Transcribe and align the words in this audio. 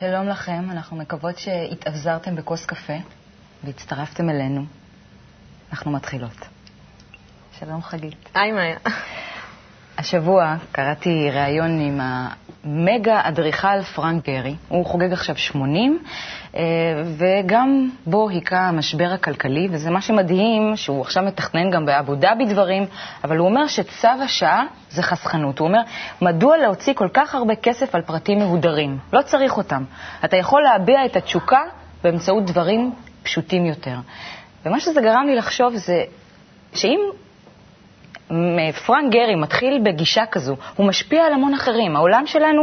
שלום 0.00 0.28
לכם, 0.28 0.70
אנחנו 0.70 0.96
מקוות 0.96 1.38
שהתאבזרתם 1.38 2.36
בכוס 2.36 2.66
קפה 2.66 2.92
והצטרפתם 3.64 4.30
אלינו. 4.30 4.64
אנחנו 5.70 5.90
מתחילות. 5.90 6.36
שלום 7.58 7.82
חגית. 7.82 8.28
היי 8.34 8.52
מאיה. 8.52 8.78
השבוע 9.98 10.56
קראתי 10.72 11.30
ראיון 11.30 11.80
עם 11.80 12.00
המגה 12.66 13.20
אדריכל 13.24 13.82
פרנק 13.82 14.28
גרי. 14.28 14.54
הוא 14.68 14.86
חוגג 14.86 15.12
עכשיו 15.12 15.36
80, 15.36 15.98
אה, 16.56 16.62
וגם 17.18 17.90
בו 18.06 18.28
היכה 18.28 18.68
המשבר 18.68 19.08
הכלכלי, 19.14 19.68
וזה 19.70 19.90
מה 19.90 20.00
שמדהים, 20.00 20.76
שהוא 20.76 21.00
עכשיו 21.00 21.22
מתכנן 21.22 21.70
גם 21.70 21.86
באבו 21.86 22.14
דאבי 22.14 22.44
דברים, 22.44 22.86
אבל 23.24 23.36
הוא 23.36 23.48
אומר 23.48 23.66
שצו 23.66 24.08
השעה 24.24 24.64
זה 24.90 25.02
חסכנות. 25.02 25.58
הוא 25.58 25.68
אומר, 25.68 25.80
מדוע 26.22 26.56
להוציא 26.56 26.94
כל 26.94 27.08
כך 27.12 27.34
הרבה 27.34 27.54
כסף 27.54 27.94
על 27.94 28.02
פרטים 28.02 28.38
מהודרים? 28.38 28.98
לא 29.12 29.22
צריך 29.22 29.56
אותם. 29.56 29.84
אתה 30.24 30.36
יכול 30.36 30.62
להביע 30.62 31.04
את 31.04 31.16
התשוקה 31.16 31.60
באמצעות 32.04 32.44
דברים 32.44 32.92
פשוטים 33.22 33.66
יותר. 33.66 33.96
ומה 34.66 34.80
שזה 34.80 35.00
גרם 35.00 35.26
לי 35.26 35.36
לחשוב 35.36 35.76
זה 35.76 36.02
שאם 36.74 37.00
פרנק 38.86 39.12
גרי 39.12 39.34
מתחיל 39.34 39.80
בגישה 39.84 40.26
כזו, 40.26 40.56
הוא 40.76 40.86
משפיע 40.86 41.24
על 41.24 41.32
המון 41.32 41.54
אחרים. 41.54 41.96
העולם 41.96 42.26
שלנו 42.26 42.62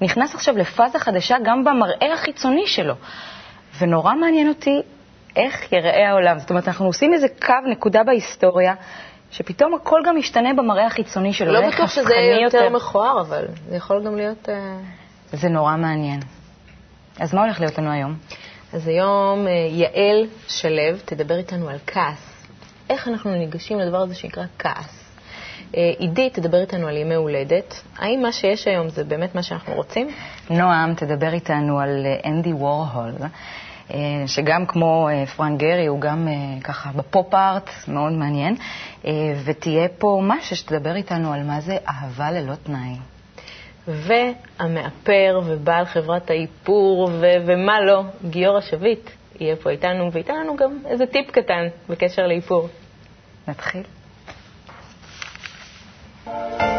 נכנס 0.00 0.34
עכשיו 0.34 0.56
לפאזה 0.56 0.98
חדשה 0.98 1.36
גם 1.44 1.64
במראה 1.64 2.12
החיצוני 2.12 2.66
שלו. 2.66 2.94
ונורא 3.78 4.14
מעניין 4.14 4.48
אותי 4.48 4.82
איך 5.36 5.72
ייראה 5.72 6.10
העולם. 6.10 6.38
זאת 6.38 6.50
אומרת, 6.50 6.68
אנחנו 6.68 6.86
עושים 6.86 7.12
איזה 7.14 7.26
קו, 7.42 7.54
נקודה 7.70 8.02
בהיסטוריה, 8.04 8.74
שפתאום 9.30 9.74
הכל 9.74 10.00
גם 10.06 10.16
משתנה 10.16 10.54
במראה 10.54 10.86
החיצוני 10.86 11.32
שלו. 11.32 11.52
לא 11.52 11.68
בטוח 11.68 11.90
שזה 11.90 12.14
יהיה 12.14 12.40
יותר 12.40 12.68
מכוער, 12.68 13.20
אבל 13.20 13.44
זה 13.68 13.76
יכול 13.76 14.04
גם 14.04 14.16
להיות... 14.16 14.48
Uh... 14.48 15.36
זה 15.36 15.48
נורא 15.48 15.76
מעניין. 15.76 16.20
אז 17.20 17.34
מה 17.34 17.42
הולך 17.42 17.60
להיות 17.60 17.78
לנו 17.78 17.90
היום? 17.90 18.16
אז 18.72 18.88
היום 18.88 19.46
uh, 19.46 19.50
יעל 19.70 20.26
שלו 20.48 20.98
תדבר 21.04 21.36
איתנו 21.36 21.68
על 21.68 21.76
כעס. 21.86 22.33
איך 22.90 23.08
אנחנו 23.08 23.34
ניגשים 23.34 23.78
לדבר 23.78 23.98
הזה 23.98 24.14
שנקרא 24.14 24.44
כעס. 24.58 25.04
אה, 25.76 25.92
עידית 25.98 26.34
תדבר 26.34 26.60
איתנו 26.60 26.88
על 26.88 26.96
ימי 26.96 27.14
הולדת. 27.14 27.82
האם 27.98 28.22
מה 28.22 28.32
שיש 28.32 28.68
היום 28.68 28.88
זה 28.88 29.04
באמת 29.04 29.34
מה 29.34 29.42
שאנחנו 29.42 29.74
רוצים? 29.74 30.08
נועם 30.50 30.94
תדבר 30.94 31.32
איתנו 31.32 31.80
על 31.80 32.06
אה, 32.06 32.30
אנדי 32.30 32.52
וורהול, 32.52 33.12
אה, 33.90 33.98
שגם 34.26 34.66
כמו 34.66 35.08
פרנק 35.36 35.60
גרי, 35.60 35.86
הוא 35.86 36.00
גם 36.00 36.28
ככה 36.64 36.90
בפופ-ארט, 36.96 37.70
מאוד 37.88 38.12
מעניין. 38.12 38.56
ותהיה 39.44 39.88
פה 39.98 40.20
משהו 40.22 40.56
שתדבר 40.56 40.96
איתנו 40.96 41.32
על 41.32 41.42
מה 41.42 41.60
זה 41.60 41.76
אהבה 41.88 42.30
ללא 42.30 42.54
תנאי. 42.54 42.96
והמאפר 43.88 45.40
ובעל 45.44 45.84
חברת 45.84 46.30
האיפור 46.30 47.10
ו- 47.20 47.36
ומה 47.46 47.80
לא, 47.80 48.02
גיורא 48.30 48.60
שביט, 48.60 49.10
יהיה 49.40 49.56
פה 49.56 49.70
איתנו, 49.70 50.12
וייתן 50.12 50.34
לנו 50.36 50.56
גם 50.56 50.78
איזה 50.86 51.06
טיפ 51.06 51.30
קטן 51.30 51.66
בקשר 51.88 52.26
לאיפור. 52.26 52.68
נתחיל. 53.48 53.82
יעל, 56.26 56.34
על 56.58 56.73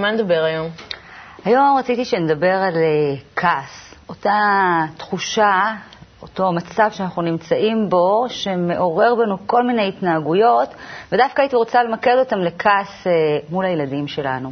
מה 0.00 0.10
נדבר 0.10 0.42
היום? 0.44 0.68
היום 1.44 1.76
רציתי 1.78 2.04
שנדבר 2.04 2.54
על 2.54 2.76
אה, 2.76 3.16
כעס, 3.36 3.94
אותה 4.08 4.38
תחושה, 4.96 5.74
אותו 6.22 6.52
מצב 6.52 6.88
שאנחנו 6.90 7.22
נמצאים 7.22 7.88
בו, 7.88 8.26
שמעורר 8.28 9.14
בנו 9.14 9.36
כל 9.46 9.66
מיני 9.66 9.88
התנהגויות, 9.88 10.68
ודווקא 11.12 11.42
הייתי 11.42 11.56
רוצה 11.56 11.82
למקד 11.82 12.16
אותם 12.18 12.38
לכעס 12.38 13.06
אה, 13.06 13.12
מול 13.50 13.64
הילדים 13.64 14.08
שלנו. 14.08 14.50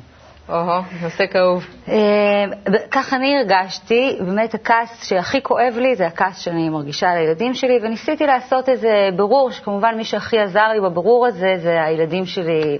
או-הו, 0.48 0.82
נושא 1.02 1.26
כאוב. 1.26 1.66
אה, 1.88 2.44
כך 2.90 3.14
אני 3.14 3.36
הרגשתי, 3.38 4.18
באמת 4.20 4.54
הכעס 4.54 5.04
שהכי 5.04 5.42
כואב 5.42 5.74
לי 5.76 5.94
זה 5.96 6.06
הכעס 6.06 6.38
שאני 6.38 6.68
מרגישה 6.68 7.10
על 7.10 7.16
הילדים 7.18 7.54
שלי, 7.54 7.78
וניסיתי 7.82 8.26
לעשות 8.26 8.68
איזה 8.68 9.08
ברור, 9.16 9.50
שכמובן 9.50 9.94
מי 9.96 10.04
שהכי 10.04 10.38
עזר 10.38 10.68
לי 10.68 10.80
בברור 10.80 11.26
הזה 11.26 11.54
זה 11.56 11.82
הילדים 11.84 12.26
שלי 12.26 12.78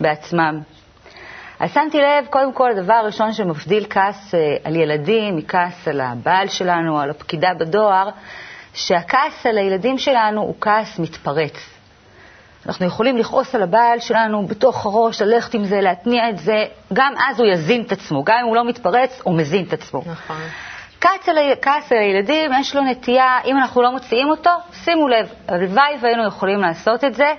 בעצמם. 0.00 0.60
אז 1.60 1.72
שמתי 1.72 1.98
לב, 1.98 2.26
קודם 2.30 2.52
כל, 2.52 2.70
הדבר 2.70 2.92
הראשון 2.92 3.32
שמבדיל 3.32 3.86
כעס 3.90 4.34
אה, 4.34 4.56
על 4.64 4.76
ילדים 4.76 5.36
מכעס 5.36 5.88
על 5.88 6.00
הבעל 6.00 6.48
שלנו, 6.48 7.00
על 7.00 7.10
הפקידה 7.10 7.48
בדואר, 7.58 8.08
שהכעס 8.74 9.46
על 9.46 9.58
הילדים 9.58 9.98
שלנו 9.98 10.40
הוא 10.40 10.54
כעס 10.60 10.98
מתפרץ. 10.98 11.54
אנחנו 12.66 12.86
יכולים 12.86 13.16
לכעוס 13.18 13.54
על 13.54 13.62
הבעל 13.62 14.00
שלנו 14.00 14.46
בתוך 14.46 14.86
הראש, 14.86 15.22
ללכת 15.22 15.54
עם 15.54 15.64
זה, 15.64 15.80
להתניע 15.80 16.30
את 16.30 16.38
זה, 16.38 16.64
גם 16.92 17.14
אז 17.28 17.40
הוא 17.40 17.46
יזין 17.48 17.82
את 17.82 17.92
עצמו. 17.92 18.24
גם 18.24 18.36
אם 18.40 18.46
הוא 18.46 18.56
לא 18.56 18.64
מתפרץ, 18.64 19.20
הוא 19.24 19.34
מזין 19.34 19.64
את 19.64 19.72
עצמו. 19.72 20.02
נכון. 20.06 20.36
כעס 21.00 21.28
על, 21.28 21.36
כעס 21.62 21.92
על 21.92 21.98
הילדים, 21.98 22.50
יש 22.60 22.76
לו 22.76 22.82
נטייה, 22.82 23.38
אם 23.44 23.56
אנחנו 23.56 23.82
לא 23.82 23.92
מוציאים 23.92 24.30
אותו, 24.30 24.50
שימו 24.84 25.08
לב, 25.08 25.28
הלוואי 25.48 25.96
והיינו 26.00 26.26
יכולים 26.26 26.60
לעשות 26.60 27.04
את 27.04 27.14
זה, 27.14 27.34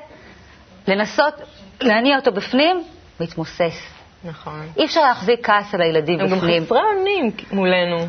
לנסות 0.88 1.34
להניע 1.82 2.16
אותו 2.18 2.32
בפנים, 2.32 2.84
מתמוסס. 3.20 4.01
נכון. 4.24 4.68
אי 4.78 4.86
אפשר 4.86 5.02
להחזיק 5.02 5.46
כעס 5.48 5.74
על 5.74 5.82
הילדים 5.82 6.20
הם 6.20 6.26
בפנים. 6.26 6.42
הם 6.42 6.60
גם 6.60 6.66
חסרי 6.66 6.80
אונים 6.80 7.32
מולנו. 7.52 8.08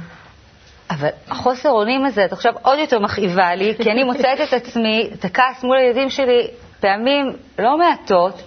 אבל 0.90 1.08
החוסר 1.28 1.70
אונים 1.70 2.04
הזה, 2.04 2.24
את 2.24 2.32
עכשיו 2.32 2.52
עוד 2.62 2.78
יותר 2.78 2.98
מכאיבה 2.98 3.54
לי, 3.54 3.74
כי 3.82 3.90
אני 3.90 4.04
מוצאת 4.04 4.40
את 4.48 4.52
עצמי, 4.52 5.10
את 5.14 5.24
הכעס 5.24 5.64
מול 5.64 5.76
הילדים 5.76 6.10
שלי, 6.10 6.46
פעמים 6.80 7.36
לא 7.58 7.78
מעטות, 7.78 8.42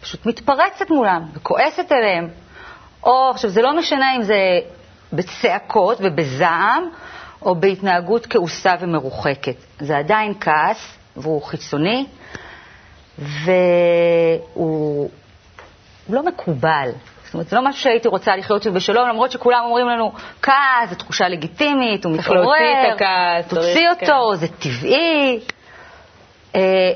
פשוט 0.00 0.26
מתפרצת 0.26 0.90
מולם 0.90 1.22
וכועסת 1.34 1.92
עליהם. 1.92 2.28
או, 3.04 3.30
עכשיו, 3.30 3.50
זה 3.50 3.62
לא 3.62 3.76
משנה 3.76 4.16
אם 4.16 4.22
זה 4.22 4.38
בצעקות 5.12 5.98
ובזעם, 6.00 6.88
או 7.42 7.54
בהתנהגות 7.54 8.26
כעוסה 8.26 8.74
ומרוחקת. 8.80 9.56
זה 9.80 9.98
עדיין 9.98 10.34
כעס, 10.40 10.98
והוא 11.16 11.42
חיצוני, 11.42 12.06
והוא 13.18 15.10
הוא 16.06 16.16
לא 16.16 16.22
מקובל. 16.22 16.90
זאת 17.24 17.34
אומרת, 17.34 17.48
זה 17.48 17.56
לא 17.56 17.64
משהו 17.64 17.82
שהייתי 17.82 18.08
רוצה 18.08 18.36
לחיות 18.36 18.66
בשלום, 18.66 19.08
למרות 19.08 19.30
שכולם 19.30 19.60
אומרים 19.64 19.88
לנו, 19.88 20.12
כעס, 20.42 20.90
זו 20.90 20.94
תחושה 20.94 21.28
לגיטימית, 21.28 22.04
הוא 22.04 22.12
מתעורר, 22.12 22.40
להוציא 22.40 22.88
את 22.88 22.94
הכעס, 22.94 23.48
תוציא 23.48 23.88
אותו, 23.90 24.30
כן. 24.32 24.36
זה 24.36 24.48
טבעי. 24.48 25.40
אה, 26.54 26.92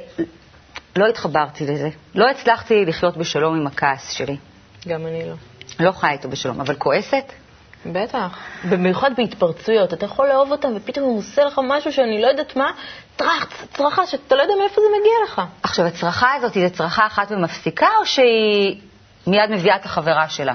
לא 0.97 1.07
התחברתי 1.07 1.67
לזה. 1.67 1.89
לא 2.15 2.31
הצלחתי 2.31 2.85
לחיות 2.85 3.17
בשלום 3.17 3.61
עם 3.61 3.67
הכעס 3.67 4.13
שלי. 4.13 4.37
גם 4.89 5.07
אני 5.07 5.23
לא. 5.29 5.35
לא 5.81 5.93
חיה 5.93 6.11
איתו 6.11 6.29
בשלום, 6.29 6.61
אבל 6.61 6.75
כועסת? 6.75 7.33
בטח. 7.87 8.39
במיוחד 8.69 9.11
בהתפרצויות. 9.17 9.93
אתה 9.93 10.05
יכול 10.05 10.29
לאהוב 10.29 10.53
אותם 10.53 10.69
ופתאום 10.77 11.05
הוא 11.05 11.19
עושה 11.19 11.45
לך 11.45 11.61
משהו 11.69 11.93
שאני 11.93 12.23
לא 12.23 12.27
יודעת 12.27 12.57
מה, 12.57 12.71
טראח, 13.17 13.65
צרחה 13.75 14.07
שאתה 14.07 14.37
לא 14.37 14.43
יודע 14.43 14.55
מאיפה 14.61 14.81
זה 14.81 14.87
מגיע 15.01 15.13
לך. 15.25 15.43
עכשיו, 15.63 15.87
הצרחה 15.87 16.35
הזאת 16.35 16.55
היא 16.55 16.69
צרחה 16.69 17.07
אחת 17.07 17.33
ומפסיקה, 17.33 17.89
או 18.01 18.07
שהיא 18.07 18.81
מיד 19.27 19.51
מביאה 19.51 19.77
את 19.77 19.85
החברה 19.85 20.29
שלה? 20.29 20.55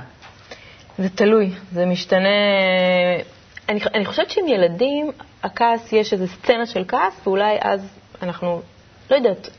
זה 0.97 1.09
תלוי, 1.09 1.51
זה 1.71 1.85
משתנה. 1.85 2.29
אני, 3.69 3.79
אני 3.93 4.05
חושבת 4.05 4.29
שעם 4.29 4.47
ילדים, 4.47 5.11
הכעס, 5.43 5.93
יש 5.93 6.13
איזו 6.13 6.27
סצנה 6.27 6.65
של 6.65 6.83
כעס, 6.87 7.27
ואולי 7.27 7.57
אז 7.62 7.88
אנחנו, 8.21 8.62
לא 9.12 9.15
יודעת, 9.15 9.50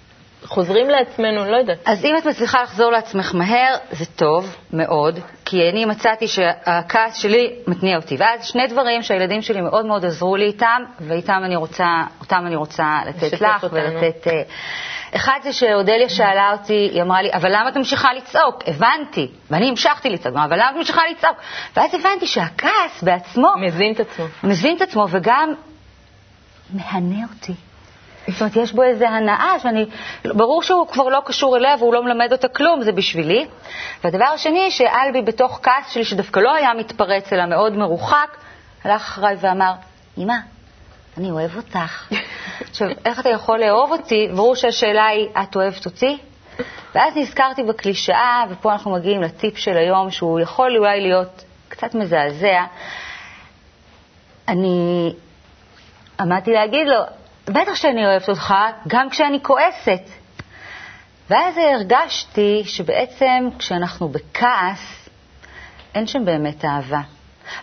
חוזרים 0.46 0.90
לעצמנו, 0.90 1.44
לא 1.50 1.56
יודעת. 1.56 1.78
אז 1.86 2.04
אם 2.04 2.16
את 2.18 2.26
מצליחה 2.26 2.62
לחזור 2.62 2.92
לעצמך 2.92 3.34
מהר, 3.34 3.74
זה 3.90 4.04
טוב 4.06 4.56
מאוד, 4.72 5.18
כי 5.44 5.56
אני 5.72 5.84
מצאתי 5.84 6.28
שהכעס 6.28 7.16
שלי 7.16 7.50
מתניע 7.66 7.96
אותי. 7.96 8.16
ואז 8.18 8.46
שני 8.46 8.66
דברים 8.66 9.02
שהילדים 9.02 9.42
שלי 9.42 9.60
מאוד 9.60 9.86
מאוד 9.86 10.04
עזרו 10.04 10.36
לי 10.36 10.44
איתם, 10.44 10.82
ואיתם 11.00 11.40
אני 11.44 11.56
רוצה, 11.56 11.86
אותם 12.20 12.42
אני 12.46 12.56
רוצה 12.56 12.98
לתת 13.06 13.40
לך 13.40 13.64
אותנו. 13.64 13.78
ולתת... 13.78 14.26
אה, 14.26 14.42
אחד 15.16 15.38
זה 15.42 15.52
שאודליה 15.52 16.08
שאלה 16.08 16.52
אותי, 16.52 16.90
היא 16.92 17.02
אמרה 17.02 17.22
לי, 17.22 17.32
אבל 17.32 17.48
למה 17.52 17.68
את 17.68 17.76
ממשיכה 17.76 18.14
לצעוק? 18.14 18.62
הבנתי, 18.66 19.28
ואני 19.50 19.68
המשכתי 19.68 20.10
לצעוק, 20.10 20.36
אבל 20.36 20.56
למה 20.56 20.70
את 20.70 20.76
ממשיכה 20.76 21.02
לצעוק? 21.10 21.36
ואז 21.76 21.94
הבנתי 21.94 22.26
שהכעס 22.26 23.02
בעצמו... 23.02 23.48
מזין 23.60 23.92
את 23.92 24.00
עצמו. 24.00 24.24
מזין 24.44 24.76
את 24.76 24.82
עצמו, 24.82 25.06
וגם 25.10 25.54
מהנה 26.70 27.24
אותי. 27.34 27.52
זאת 28.28 28.40
אומרת, 28.40 28.56
יש 28.56 28.72
בו 28.72 28.82
איזו 28.82 29.04
הנאה 29.04 29.58
שאני, 29.58 29.86
ברור 30.24 30.62
שהוא 30.62 30.86
כבר 30.86 31.08
לא 31.08 31.22
קשור 31.24 31.56
אליה 31.56 31.74
והוא 31.78 31.94
לא 31.94 32.04
מלמד 32.04 32.32
אותה 32.32 32.48
כלום, 32.48 32.82
זה 32.82 32.92
בשבילי. 32.92 33.46
והדבר 34.04 34.24
השני, 34.24 34.70
שאלבי 34.70 35.22
בתוך 35.22 35.60
כעס 35.62 35.90
שלי, 35.90 36.04
שדווקא 36.04 36.40
לא 36.40 36.54
היה 36.54 36.74
מתפרץ, 36.74 37.32
אלא 37.32 37.46
מאוד 37.46 37.72
מרוחק, 37.72 38.36
הלך 38.84 39.00
אחריי 39.00 39.36
ואמר, 39.40 39.72
אמא, 40.18 40.34
אני 41.18 41.30
אוהב 41.30 41.56
אותך. 41.56 42.12
עכשיו, 42.70 42.88
איך 43.04 43.20
אתה 43.20 43.28
יכול 43.28 43.58
לאהוב 43.60 43.92
אותי? 43.92 44.28
ברור 44.36 44.54
שהשאלה 44.54 45.06
היא, 45.06 45.28
את 45.42 45.56
אוהבת 45.56 45.86
אותי? 45.86 46.18
ואז 46.94 47.16
נזכרתי 47.16 47.62
בקלישאה, 47.62 48.44
ופה 48.50 48.72
אנחנו 48.72 48.92
מגיעים 48.92 49.22
לטיפ 49.22 49.58
של 49.58 49.76
היום, 49.76 50.10
שהוא 50.10 50.40
יכול 50.40 50.76
אולי 50.76 51.00
להיות 51.00 51.44
קצת 51.68 51.94
מזעזע. 51.94 52.64
אני 54.48 55.12
עמדתי 56.20 56.52
להגיד 56.52 56.88
לו, 56.88 57.00
בטח 57.46 57.74
שאני 57.74 58.06
אוהבת 58.06 58.28
אותך, 58.28 58.54
גם 58.88 59.10
כשאני 59.10 59.42
כועסת. 59.42 60.02
ואז 61.30 61.58
הרגשתי 61.58 62.62
שבעצם 62.64 63.48
כשאנחנו 63.58 64.08
בכעס, 64.08 65.08
אין 65.94 66.06
שם 66.06 66.24
באמת 66.24 66.64
אהבה. 66.64 67.00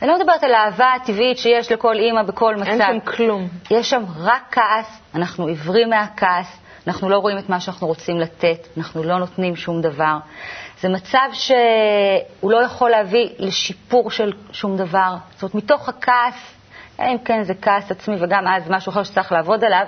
אני 0.02 0.10
לא 0.10 0.20
מדברת 0.20 0.44
על 0.44 0.54
האהבה 0.54 0.94
הטבעית 0.94 1.38
שיש 1.38 1.72
לכל 1.72 1.96
אימא 1.96 2.24
בכל 2.24 2.56
מצב. 2.56 2.66
אין 2.68 2.82
שם 2.82 3.00
כלום. 3.00 3.48
יש 3.72 3.90
שם 3.90 4.04
רק 4.18 4.42
כעס, 4.52 5.00
אנחנו 5.16 5.48
עיוורים 5.48 5.90
מהכעס, 5.90 6.60
אנחנו 6.88 7.10
לא 7.10 7.18
רואים 7.18 7.38
את 7.38 7.50
מה 7.50 7.60
שאנחנו 7.60 7.88
רוצים 7.88 8.20
לתת, 8.20 8.68
אנחנו 8.78 9.04
לא 9.04 9.20
נותנים 9.20 9.56
שום 9.56 9.82
דבר. 9.82 10.18
זה 10.82 10.90
מצב 10.90 11.28
שהוא 11.34 12.52
לא 12.52 12.64
יכול 12.64 12.90
להביא 12.90 13.30
לשיפור 13.40 14.12
של 14.12 14.34
שום 14.52 14.78
דבר. 14.78 15.16
זאת 15.34 15.44
אומרת, 15.44 15.56
מתוך 15.56 15.90
הכעס, 15.90 16.53
אם 17.12 17.18
כן 17.26 17.44
זה 17.44 17.54
כעס 17.62 17.92
עצמי 17.92 18.16
וגם 18.20 18.48
אז 18.48 18.70
משהו 18.70 18.90
אחר 18.90 19.04
שצריך 19.04 19.32
לעבוד 19.32 19.64
עליו, 19.64 19.86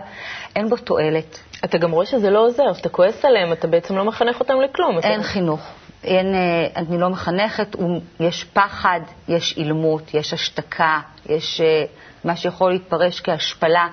אין 0.56 0.70
בו 0.70 0.78
תועלת. 0.78 1.40
אתה 1.66 1.78
גם 1.78 1.92
רואה 1.92 2.06
שזה 2.06 2.30
לא 2.30 2.40
עוזר, 2.40 2.74
כשאתה 2.74 2.90
כועס 2.90 3.26
עליהם, 3.26 3.54
אתה 3.54 3.68
בעצם 3.68 3.98
לא 3.98 4.06
מחנך 4.06 4.40
אותם 4.40 4.62
לכלום. 4.62 4.98
אין 5.04 5.20
אתה... 5.20 5.28
חינוך. 5.28 5.72
אין, 6.04 6.36
אה, 6.36 6.68
אני 6.76 6.98
לא 6.98 7.10
מחנכת, 7.10 7.76
יש 8.20 8.44
פחד, 8.44 9.00
יש 9.28 9.58
אילמות, 9.58 10.14
יש 10.14 10.34
השתקה, 10.34 11.00
יש 11.26 11.62
אה, 11.62 11.84
מה 12.24 12.36
שיכול 12.36 12.72
להתפרש 12.72 13.20
כהשפלה. 13.20 13.88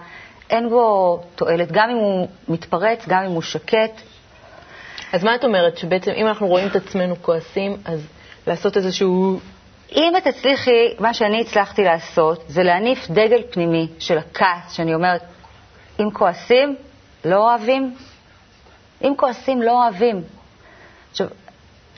אין 0.50 0.68
בו 0.68 1.20
תועלת, 1.34 1.72
גם 1.72 1.90
אם 1.90 1.96
הוא 1.96 2.28
מתפרץ, 2.48 3.04
גם 3.08 3.22
אם 3.24 3.30
הוא 3.30 3.42
שקט. 3.42 4.00
אז 5.12 5.24
מה 5.24 5.34
את 5.34 5.44
אומרת, 5.44 5.76
שבעצם 5.76 6.10
אם 6.10 6.26
אנחנו 6.26 6.46
רואים 6.46 6.68
את 6.68 6.76
עצמנו 6.76 7.14
כועסים, 7.22 7.76
אז 7.84 8.06
לעשות 8.46 8.76
איזשהו... 8.76 9.38
אם 9.96 10.12
את 10.16 10.28
תצליחי, 10.28 10.94
מה 10.98 11.14
שאני 11.14 11.40
הצלחתי 11.40 11.84
לעשות, 11.84 12.44
זה 12.48 12.62
להניף 12.62 13.10
דגל 13.10 13.42
פנימי 13.50 13.88
של 13.98 14.18
הכעס, 14.18 14.72
שאני 14.72 14.94
אומרת, 14.94 15.22
אם 16.00 16.10
כועסים, 16.12 16.76
לא 17.24 17.36
אוהבים. 17.36 17.94
אם 19.04 19.12
כועסים, 19.16 19.62
לא 19.62 19.82
אוהבים. 19.82 20.22
עכשיו, 21.10 21.26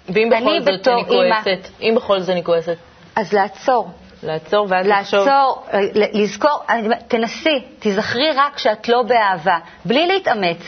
ואם 0.08 0.30
בכל 0.30 0.60
זאת 0.60 0.88
אני 0.88 1.04
כועסת? 1.04 1.68
אם 1.80 1.94
בכל 1.96 2.20
זאת 2.20 2.30
אני 2.30 2.44
כועסת? 2.44 2.76
אז 3.16 3.32
לעצור. 3.32 3.90
לעצור 4.22 4.66
ואז 4.70 4.86
לחשוב? 4.86 5.28
לעצור, 5.28 5.66
לזכור, 5.94 6.62
תנסי, 7.08 7.64
תזכרי 7.78 8.30
רק 8.36 8.58
שאת 8.58 8.88
לא 8.88 9.02
באהבה, 9.02 9.58
בלי 9.84 10.06
להתאמץ. 10.06 10.58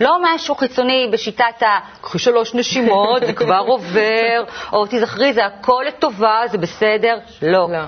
לא 0.00 0.18
משהו 0.22 0.54
חיצוני 0.54 1.08
בשיטת 1.12 1.62
ה... 1.62 1.78
קחי 2.00 2.18
שלוש 2.18 2.54
נשימות, 2.54 3.26
זה 3.26 3.32
כבר 3.32 3.58
עובר, 3.72 4.44
או 4.72 4.86
תזכרי, 4.86 5.32
זה 5.32 5.46
הכל 5.46 5.84
לטובה, 5.88 6.40
זה 6.50 6.58
בסדר. 6.58 7.18
לא. 7.42 7.68
לא. 7.72 7.78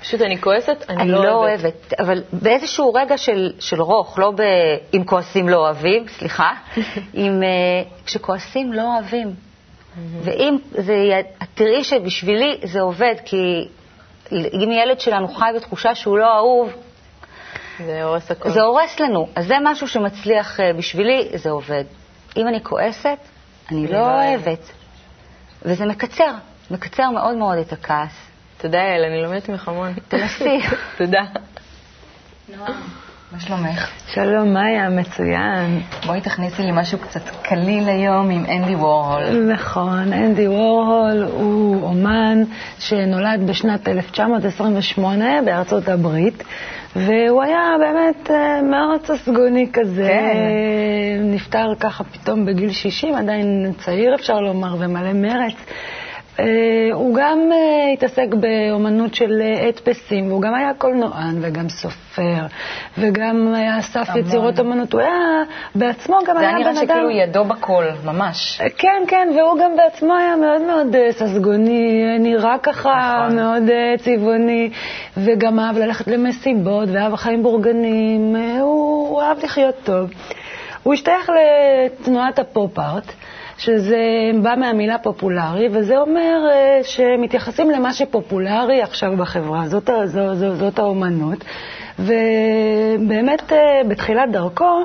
פשוט 0.00 0.22
אני 0.22 0.40
כועסת, 0.40 0.84
אני, 0.88 1.02
אני 1.02 1.12
לא, 1.12 1.24
לא 1.24 1.32
אוהבת. 1.32 1.64
אוהבת. 1.64 1.92
אבל 2.00 2.22
באיזשהו 2.32 2.94
רגע 2.94 3.18
של, 3.18 3.52
של 3.60 3.82
רוך, 3.82 4.18
לא 4.18 4.30
ב... 4.30 4.42
אם 4.94 5.04
כועסים 5.04 5.48
לא 5.48 5.56
אוהבים, 5.56 6.08
סליחה, 6.08 6.52
אם 7.14 7.40
uh, 7.42 8.06
כשכועסים 8.06 8.72
לא 8.72 8.82
אוהבים. 8.82 9.34
ואם 10.22 10.56
זה, 10.70 11.20
תראי 11.54 11.84
שבשבילי 11.84 12.58
זה 12.62 12.80
עובד, 12.80 13.14
כי 13.24 13.68
אם 14.32 14.70
ילד 14.82 15.00
שלנו 15.00 15.28
חי 15.28 15.50
בתחושה 15.56 15.94
שהוא 15.94 16.18
לא 16.18 16.36
אהוב, 16.36 16.72
זה 17.86 18.02
הורס 18.02 18.30
הכול. 18.30 18.52
זה 18.52 18.62
הורס 18.62 19.00
לנו. 19.00 19.28
אז 19.34 19.46
זה 19.46 19.54
משהו 19.64 19.88
שמצליח 19.88 20.60
uh, 20.60 20.62
בשבילי, 20.78 21.28
זה 21.34 21.50
עובד. 21.50 21.84
אם 22.36 22.48
אני 22.48 22.62
כועסת, 22.62 23.18
אני 23.70 23.86
לא, 23.86 23.92
לא 23.92 24.06
אוהבת. 24.06 24.72
וזה 25.62 25.86
מקצר, 25.86 26.32
מקצר 26.70 27.10
מאוד 27.10 27.36
מאוד 27.36 27.58
את 27.58 27.72
הכעס. 27.72 28.28
תודה, 28.58 28.78
יעל, 28.78 29.04
אני 29.04 29.22
לומדת 29.22 29.48
ממך 29.48 29.68
המון. 29.68 29.92
תנסי. 30.08 30.58
תודה. 30.98 31.22
נועה, 32.56 32.72
מה 33.32 33.40
שלומך? 33.40 33.90
שלום, 34.06 34.54
מאיה, 34.54 34.88
מצוין. 34.88 35.82
בואי 36.06 36.20
תכניסי 36.20 36.62
לי 36.62 36.70
משהו 36.72 36.98
קצת 36.98 37.22
קליל 37.42 37.88
היום 37.88 38.30
עם 38.30 38.44
אנדי 38.46 38.74
וורהול. 38.74 39.52
נכון, 39.52 40.12
אנדי 40.12 40.48
וורהול 40.48 41.22
הוא 41.22 41.82
אומן 41.82 42.42
שנולד 42.78 43.46
בשנת 43.46 43.88
1928 43.88 45.42
בארצות 45.42 45.88
הברית. 45.88 46.42
והוא 46.96 47.42
היה 47.42 47.74
באמת 47.78 48.30
אה, 48.30 48.62
מאוד 48.62 49.06
ססגוני 49.06 49.66
כזה, 49.72 50.08
כן. 50.08 51.30
נפטר 51.34 51.74
ככה 51.80 52.04
פתאום 52.04 52.46
בגיל 52.46 52.72
60, 52.72 53.14
עדיין 53.14 53.72
צעיר 53.84 54.14
אפשר 54.14 54.40
לומר, 54.40 54.74
ומלא 54.78 55.12
מרץ. 55.12 55.56
Uh, 56.38 56.40
הוא 56.92 57.14
גם 57.14 57.38
uh, 57.50 57.92
התעסק 57.92 58.26
באומנות 58.34 59.14
של 59.14 59.30
uh, 59.40 59.66
הדפסים, 59.68 60.28
והוא 60.28 60.42
גם 60.42 60.54
היה 60.54 60.74
קולנוען 60.78 61.38
וגם 61.40 61.68
סופר, 61.68 62.46
וגם 62.98 63.54
היה 63.54 63.78
אסף 63.78 64.08
יצירות 64.16 64.58
אומנות. 64.58 64.92
הוא 64.92 65.00
היה 65.00 65.42
בעצמו 65.74 66.18
גם 66.26 66.36
היה 66.36 66.50
בן 66.50 66.54
אדם... 66.54 66.74
זה 66.74 66.80
היה 66.80 66.84
נראה 66.84 66.86
שכאילו 66.86 67.10
ידו 67.10 67.44
בכל, 67.44 67.84
ממש. 68.04 68.60
כן, 68.78 69.02
כן, 69.08 69.28
והוא 69.36 69.58
גם 69.60 69.76
בעצמו 69.76 70.14
היה 70.14 70.36
מאוד 70.36 70.62
מאוד 70.62 70.96
ססגוני, 71.10 72.18
נראה 72.18 72.58
ככה 72.62 72.90
נכון. 73.26 73.36
מאוד 73.36 73.62
צבעוני, 73.98 74.70
וגם 75.16 75.60
אהב 75.60 75.78
ללכת 75.78 76.06
למסיבות, 76.06 76.88
ואהב 76.92 77.16
חיים 77.16 77.42
בורגנים, 77.42 78.36
הוא, 78.60 79.08
הוא 79.08 79.22
אהב 79.22 79.44
לחיות 79.44 79.74
טוב. 79.84 80.10
הוא 80.82 80.94
השתייך 80.94 81.30
לתנועת 81.30 82.38
הפופ-ארט. 82.38 83.12
שזה 83.58 83.98
בא 84.42 84.54
מהמילה 84.56 84.98
פופולרי, 84.98 85.68
וזה 85.72 85.98
אומר 85.98 86.38
uh, 86.50 86.86
שמתייחסים 86.86 87.70
למה 87.70 87.92
שפופולרי 87.92 88.82
עכשיו 88.82 89.16
בחברה, 89.16 89.68
זאת, 89.68 89.90
זאת, 90.04 90.38
זאת, 90.38 90.58
זאת 90.58 90.78
האומנות. 90.78 91.44
ובאמת, 91.98 93.52
uh, 93.52 93.54
בתחילת 93.88 94.30
דרכו, 94.32 94.84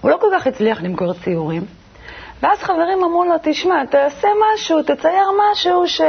הוא 0.00 0.10
לא 0.10 0.16
כל 0.20 0.26
כך 0.34 0.46
הצליח 0.46 0.82
למכור 0.82 1.12
ציורים. 1.12 1.62
ואז 2.42 2.58
חברים 2.58 3.04
אמרו 3.04 3.24
לו, 3.24 3.34
תשמע, 3.42 3.84
תעשה 3.84 4.28
משהו, 4.54 4.82
תצייר 4.82 5.26
משהו 5.52 5.88
ש... 5.88 6.00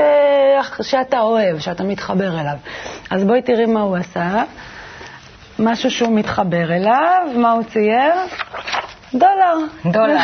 שאתה 0.82 1.20
אוהב, 1.20 1.60
שאתה 1.60 1.84
מתחבר 1.84 2.40
אליו. 2.40 2.56
אז 3.10 3.24
בואי 3.24 3.42
תראי 3.42 3.66
מה 3.66 3.82
הוא 3.82 3.98
עשה. 3.98 4.44
משהו 5.60 5.92
שהוא 5.92 6.16
מתחבר 6.16 6.74
אליו, 6.76 7.28
מה 7.36 7.52
הוא 7.52 7.64
צייר? 7.64 8.14
דולר. 9.14 9.56
דולר. 9.86 10.18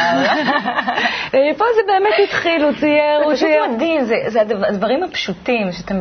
פה 1.58 1.66
זה 1.76 1.82
באמת 1.88 2.14
התחיל, 2.24 2.64
הוא 2.64 2.72
צייר, 2.80 3.24
הוא 3.24 3.36
צייר. 3.36 3.62
זה 3.62 3.66
פשוט 3.66 3.76
מדהים, 3.76 4.04
זה 4.28 4.42
הדברים 4.68 5.04
הפשוטים, 5.04 5.72
שאתה... 5.72 5.94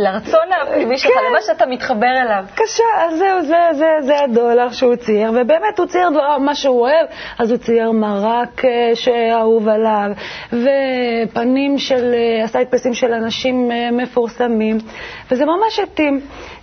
לרצון 0.00 0.48
הפנימי 0.62 0.98
שלך, 0.98 1.12
כן. 1.12 1.20
למה 1.30 1.38
שאתה 1.46 1.66
מתחבר 1.66 2.20
אליו. 2.22 2.44
קשה, 2.54 2.84
אז 2.98 3.18
זהו, 3.18 3.42
זה, 3.42 3.56
זה, 3.72 3.86
זה 4.00 4.20
הדולר 4.20 4.70
שהוא 4.70 4.96
צייר, 4.96 5.30
ובאמת 5.30 5.78
הוא 5.78 5.86
צייר 5.86 6.10
דבר, 6.10 6.38
מה 6.38 6.54
שהוא 6.54 6.80
אוהב, 6.80 7.06
אז 7.38 7.50
הוא 7.50 7.58
צייר 7.58 7.92
מרק 7.92 8.64
אה, 8.64 8.90
שאהוב 8.94 9.68
עליו, 9.68 10.10
ופנים 10.52 11.78
של, 11.78 12.14
אה, 12.14 12.44
עשה 12.44 12.58
הדפסים 12.58 12.94
של 12.94 13.12
אנשים 13.12 13.70
אה, 13.72 13.90
מפורסמים, 13.92 14.78
וזה 15.30 15.44
ממש 15.44 15.78
התאים. 15.78 16.20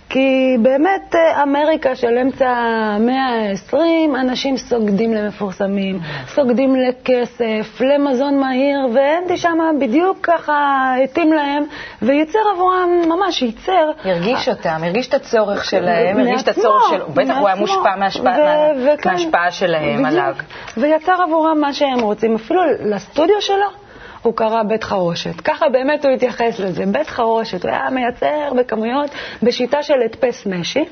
כי 0.08 0.56
באמת 0.62 1.14
אה, 1.14 1.42
אמריקה 1.42 1.94
של 1.94 2.18
אמצע 2.22 2.48
המאה 2.48 3.28
ה-20, 3.28 3.76
אנשים 4.20 4.56
סוגדים 4.56 5.14
למפורסמים, 5.14 6.00
סוגדים 6.26 6.76
לכסף, 6.76 7.80
למזון 7.80 8.40
מהיר, 8.40 8.78
ואנדי 8.94 9.36
שם 9.36 9.58
בדיוק 9.80 10.18
ככה 10.22 10.94
התאים 11.04 11.32
להם, 11.32 11.64
וייצר 12.02 12.38
עבורם, 12.54 12.88
ממש 13.06 13.42
ייצר. 13.42 13.90
הרגיש 14.04 14.48
אותם, 14.48 14.80
הרגיש 14.82 15.08
את 15.08 15.14
הצורך 15.14 15.64
שלהם, 15.64 16.18
הרגיש 16.20 16.42
את 16.42 16.48
הצורך 16.48 16.82
שלו, 16.90 17.08
בטח 17.08 17.36
הוא 17.38 17.48
היה 17.48 17.56
מושפע 17.56 17.96
מההשפעה 17.96 19.50
שלהם 19.50 20.04
עליו. 20.04 20.34
ויצר 20.76 21.22
עבורם 21.22 21.60
מה 21.60 21.72
שהם 21.72 22.00
רוצים, 22.00 22.34
אפילו 22.34 22.60
לסטודיו 22.80 23.40
שלו. 23.40 23.87
הוא 24.22 24.34
קרא 24.34 24.62
בית 24.62 24.84
חרושת. 24.84 25.40
ככה 25.40 25.68
באמת 25.68 26.04
הוא 26.04 26.12
התייחס 26.12 26.58
לזה, 26.58 26.86
בית 26.86 27.08
חרושת. 27.08 27.62
הוא 27.62 27.70
היה 27.70 27.90
מייצר 27.90 28.50
בכמויות 28.56 29.10
בשיטה 29.42 29.82
של 29.82 30.02
הדפס 30.04 30.46
משי. 30.46 30.84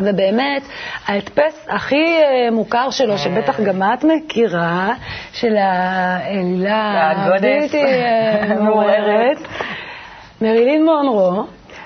ובאמת, 0.00 0.62
ההדפס 1.06 1.66
הכי 1.68 2.04
אה, 2.22 2.50
מוכר 2.50 2.90
שלו, 2.90 3.18
שבטח 3.18 3.60
גם 3.60 3.82
את 3.82 4.04
מכירה, 4.04 4.94
של 5.32 5.56
האלילה 5.56 7.12
הבלתי 7.16 7.84
אה, 7.84 8.54
מעוררת, 8.62 9.38
מרילין 10.40 10.84
מונרו, 10.84 11.44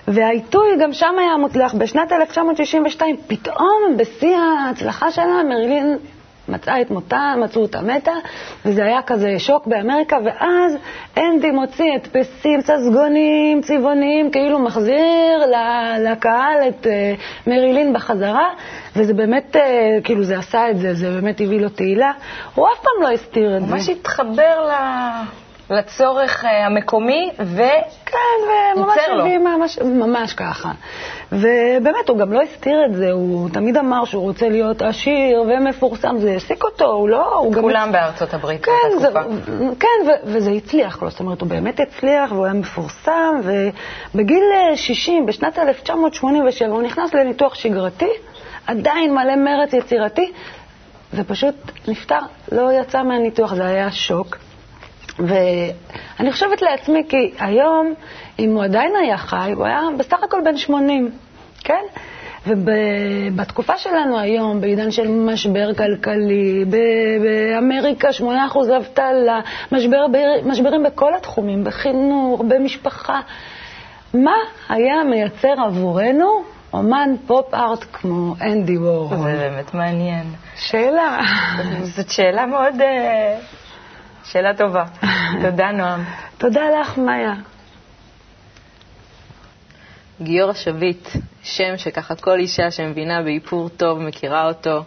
והעיתוי 0.09 0.69
גם 0.81 0.93
שם 0.93 1.15
היה 1.19 1.37
מוצלח. 1.37 1.75
בשנת 1.75 2.13
1962, 2.13 3.17
פתאום, 3.27 3.97
בשיא 3.97 4.37
ההצלחה 4.37 5.11
שלה, 5.11 5.43
מרילין 5.49 5.99
מצאה 6.49 6.81
את 6.81 6.91
מותה, 6.91 7.35
מצאו 7.45 7.63
אותה 7.63 7.81
מתה, 7.81 8.13
וזה 8.65 8.85
היה 8.85 9.03
כזה 9.03 9.39
שוק 9.39 9.67
באמריקה, 9.67 10.17
ואז 10.25 10.77
אנדי 11.17 11.51
מוציא 11.51 11.93
הדפסים, 11.95 12.61
ססגונים, 12.61 13.61
צבעוניים, 13.63 14.31
כאילו 14.31 14.59
מחזיר 14.59 15.45
לקהל 15.99 16.69
את 16.69 16.87
אה, 16.87 17.15
מרילין 17.47 17.93
בחזרה, 17.93 18.49
וזה 18.97 19.15
באמת, 19.15 19.57
אה, 19.57 19.99
כאילו 20.05 20.25
זה 20.25 20.39
עשה 20.39 20.71
את 20.71 20.79
זה, 20.79 20.95
זה 20.95 21.11
באמת 21.11 21.41
הביא 21.41 21.61
לו 21.61 21.69
תהילה. 21.69 22.13
הוא 22.55 22.69
אף 22.69 22.79
פעם 22.83 23.03
לא 23.03 23.11
הסתיר 23.11 23.57
את 23.57 23.63
זה. 23.63 23.75
ממש 23.75 23.89
התחבר 23.89 24.69
ל... 24.69 24.73
לצורך 25.71 26.45
אה, 26.45 26.67
המקומי, 26.67 27.31
ו... 27.41 27.63
כן, 28.07 28.19
וממש 28.77 28.97
לו. 29.13 29.21
הביא 29.21 29.39
ממש, 29.39 29.79
ממש 29.79 30.35
ככה. 30.35 30.73
ובאמת, 31.33 32.09
הוא 32.09 32.19
גם 32.19 32.33
לא 32.33 32.43
הסתיר 32.43 32.85
את 32.87 32.95
זה, 32.95 33.11
הוא 33.11 33.49
תמיד 33.51 33.77
אמר 33.77 34.05
שהוא 34.05 34.23
רוצה 34.23 34.49
להיות 34.49 34.83
עשיר 34.83 35.43
ומפורסם, 35.43 36.19
זה 36.19 36.33
העסיק 36.33 36.65
אותו, 36.65 36.85
הוא 36.85 37.09
לא... 37.09 37.35
הוא 37.35 37.53
גם 37.53 37.63
כולם 37.63 37.93
בארצות 37.93 38.35
הברית 38.35 38.65
כן, 38.65 38.73
באותה 38.91 39.01
זה, 39.01 39.09
תקופה. 39.09 39.75
כן 39.81 40.09
ו, 40.09 40.11
וזה 40.25 40.51
הצליח 40.51 41.03
לו, 41.03 41.11
זאת 41.11 41.21
אומרת, 41.21 41.41
הוא 41.41 41.49
באמת 41.49 41.81
הצליח 41.81 42.33
והוא 42.33 42.45
היה 42.45 42.55
מפורסם, 42.55 43.41
ובגיל 44.15 44.45
אה, 44.55 44.77
60, 44.77 45.27
בשנת 45.27 45.59
1987, 45.59 46.69
הוא 46.69 46.83
נכנס 46.83 47.15
לניתוח 47.15 47.55
שגרתי, 47.55 48.11
עדיין 48.67 49.15
מלא 49.15 49.37
מרץ 49.37 49.73
יצירתי, 49.73 50.33
ופשוט 51.15 51.55
נפטר, 51.89 52.21
לא 52.53 52.73
יצא 52.81 53.03
מהניתוח, 53.03 53.55
זה 53.55 53.67
היה 53.67 53.93
שוק. 53.93 54.37
ואני 55.19 56.33
חושבת 56.33 56.63
לעצמי, 56.63 57.03
כי 57.09 57.33
היום, 57.39 57.95
אם 58.39 58.55
הוא 58.55 58.65
עדיין 58.65 58.93
היה 59.03 59.19
חי, 59.19 59.53
הוא 59.57 59.67
היה 59.67 59.81
בסך 59.99 60.23
הכל 60.23 60.41
בן 60.45 60.57
80, 60.57 61.11
כן? 61.65 61.83
ובתקופה 62.47 63.79
שלנו 63.79 64.19
היום, 64.19 64.61
בעידן 64.61 64.91
של 64.91 65.09
משבר 65.09 65.75
כלכלי, 65.75 66.65
באמריקה 67.21 68.09
8% 68.21 68.23
אבטלה, 68.77 69.41
משבר, 69.73 70.07
משברים 70.45 70.83
בכל 70.83 71.15
התחומים, 71.15 71.65
בחינוך, 71.65 72.43
במשפחה, 72.49 73.21
מה 74.15 74.37
היה 74.69 75.05
מייצר 75.11 75.55
עבורנו 75.67 76.43
אומן 76.73 77.11
פופ-ארט 77.27 77.85
כמו 77.93 78.35
אנדי 78.41 78.79
וורהול? 78.79 79.31
זה 79.31 79.37
באמת 79.37 79.75
מעניין. 79.75 80.27
שאלה. 80.57 81.21
זאת 81.83 82.11
שאלה 82.11 82.47
מאוד... 82.47 82.75
שאלה 84.33 84.55
טובה. 84.57 84.85
תודה, 85.43 85.71
נועם. 85.73 86.05
תודה 86.39 86.63
לך, 86.81 86.99
מאיה. 86.99 87.33
גיורא 90.23 90.53
שביט, 90.53 91.09
שם 91.43 91.77
שככה 91.77 92.15
כל 92.15 92.39
אישה 92.39 92.71
שמבינה 92.71 93.23
באיפור 93.23 93.69
טוב 93.69 93.99
מכירה 93.99 94.49
אותו. 94.49 94.83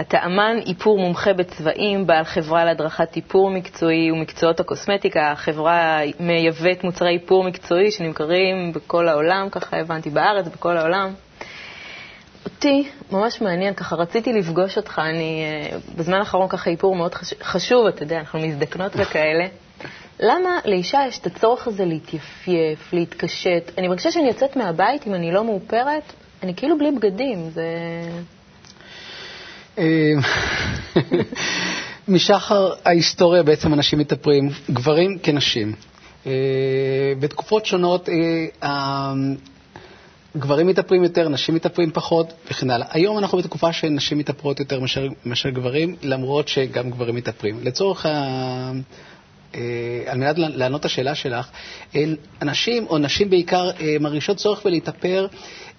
אתה 0.00 0.18
אמן 0.26 0.56
איפור 0.66 0.98
מומחה 0.98 1.32
בצבעים, 1.32 2.06
בעל 2.06 2.24
חברה 2.24 2.64
להדרכת 2.64 3.16
איפור 3.16 3.50
מקצועי 3.50 4.10
ומקצועות 4.12 4.60
הקוסמטיקה. 4.60 5.30
החברה 5.32 5.98
מייבאת 6.20 6.84
מוצרי 6.84 7.14
איפור 7.14 7.44
מקצועי 7.44 7.90
שנמכרים 7.90 8.72
בכל 8.72 9.08
העולם, 9.08 9.48
ככה 9.50 9.76
הבנתי, 9.76 10.10
בארץ, 10.10 10.48
בכל 10.48 10.76
העולם. 10.76 11.12
אותי 12.48 12.88
ממש 13.12 13.40
מעניין, 13.40 13.74
ככה 13.74 13.96
רציתי 13.96 14.32
לפגוש 14.32 14.76
אותך, 14.76 14.98
אני 15.04 15.42
אה, 15.72 15.78
בזמן 15.96 16.18
האחרון 16.18 16.48
ככה 16.48 16.70
איפור 16.70 16.96
מאוד 16.96 17.14
חש... 17.14 17.34
חשוב, 17.42 17.86
אתה 17.86 18.02
יודע, 18.02 18.18
אנחנו 18.18 18.38
מזדקנות 18.38 18.92
וכאלה. 18.96 19.46
למה 20.20 20.50
לאישה 20.64 20.98
יש 21.08 21.18
את 21.18 21.26
הצורך 21.26 21.66
הזה 21.66 21.84
להתייפייף, 21.84 22.92
להתקשט? 22.92 23.70
אני 23.78 23.88
מרגישה 23.88 24.10
שאני 24.10 24.28
יוצאת 24.28 24.56
מהבית, 24.56 25.06
אם 25.06 25.14
אני 25.14 25.32
לא 25.32 25.44
מאופרת, 25.44 26.12
אני 26.42 26.54
כאילו 26.54 26.78
בלי 26.78 26.90
בגדים, 26.90 27.50
זה... 27.50 27.62
אה, 29.78 30.12
משחר 32.08 32.70
ההיסטוריה 32.84 33.42
בעצם 33.42 33.74
אנשים 33.74 33.98
מתאפרים, 33.98 34.48
גברים 34.70 35.18
כנשים. 35.22 35.72
אה, 36.26 36.32
בתקופות 37.20 37.66
שונות 37.66 38.08
אה, 38.08 39.12
גברים 40.36 40.66
מתאפרים 40.66 41.02
יותר, 41.02 41.28
נשים 41.28 41.54
מתאפרים 41.54 41.90
פחות 41.90 42.32
וכן 42.50 42.70
הלאה. 42.70 42.86
היום 42.90 43.18
אנחנו 43.18 43.38
בתקופה 43.38 43.72
שנשים 43.72 44.18
מתאפרות 44.18 44.60
יותר 44.60 44.80
מאשר, 44.80 45.06
מאשר 45.24 45.48
גברים, 45.48 45.96
למרות 46.02 46.48
שגם 46.48 46.90
גברים 46.90 47.14
מתאפרים. 47.14 47.60
לצורך 47.62 48.06
ה... 48.06 48.72
אה, 49.54 49.60
על 50.06 50.18
מנת 50.18 50.38
לענות 50.38 50.80
את 50.80 50.84
השאלה 50.84 51.14
שלך, 51.14 51.48
אנשים, 52.42 52.86
או 52.86 52.98
נשים 52.98 53.30
בעיקר, 53.30 53.70
אה, 53.80 53.96
מרגישות 54.00 54.36
צורך 54.36 54.64
בלהתאפר 54.64 55.26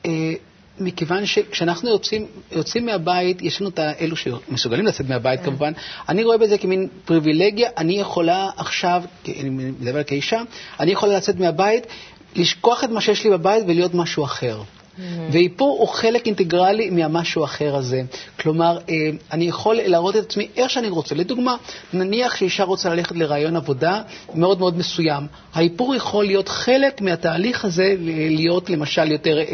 אה, 0.06 0.34
מכיוון 0.79 1.25
שכשאנחנו 1.25 1.89
יוצאים, 1.89 2.25
יוצאים 2.51 2.86
מהבית, 2.86 3.41
יש 3.41 3.62
לנו 3.62 3.70
את 3.70 3.79
אלו 3.79 4.15
שמסוגלים 4.15 4.86
לצאת 4.86 5.10
מהבית 5.10 5.41
כמובן, 5.41 5.74
אני 6.10 6.24
רואה 6.24 6.38
בזה 6.38 6.58
כמין 6.58 6.88
פריבילגיה, 7.06 7.70
אני 7.77 8.00
יכולה 8.00 8.50
עכשיו, 8.58 9.03
אני 9.39 9.50
מדבר 9.50 10.03
כאישה, 10.03 10.41
אני 10.79 10.91
יכולה 10.91 11.18
לצאת 11.18 11.36
מהבית, 11.39 11.88
לשכוח 12.36 12.83
את 12.83 12.89
מה 12.89 13.01
שיש 13.01 13.24
לי 13.24 13.29
בבית 13.31 13.63
ולהיות 13.67 13.93
משהו 13.93 14.24
אחר. 14.24 14.62
Mm-hmm. 15.00 15.34
ואיפור 15.34 15.77
הוא 15.79 15.88
חלק 15.88 16.25
אינטגרלי 16.25 16.89
מהמשהו 16.89 17.41
האחר 17.41 17.75
הזה. 17.75 18.01
כלומר, 18.39 18.77
אה, 18.89 18.96
אני 19.32 19.46
יכול 19.46 19.75
להראות 19.75 20.15
את 20.15 20.24
עצמי 20.24 20.48
איך 20.58 20.70
שאני 20.70 20.89
רוצה. 20.89 21.15
לדוגמה, 21.15 21.56
נניח 21.94 22.36
שאישה 22.36 22.63
רוצה 22.63 22.89
ללכת 22.89 23.15
לרעיון 23.15 23.56
עבודה 23.56 24.01
מאוד 24.36 24.60
מאוד 24.60 24.77
מסוים. 24.77 25.27
האיפור 25.53 25.96
יכול 25.96 26.25
להיות 26.25 26.50
חלק 26.50 27.01
מהתהליך 27.01 27.65
הזה, 27.65 27.96
להיות 28.29 28.70
למשל 28.70 29.12
יותר 29.12 29.39
אה, 29.39 29.46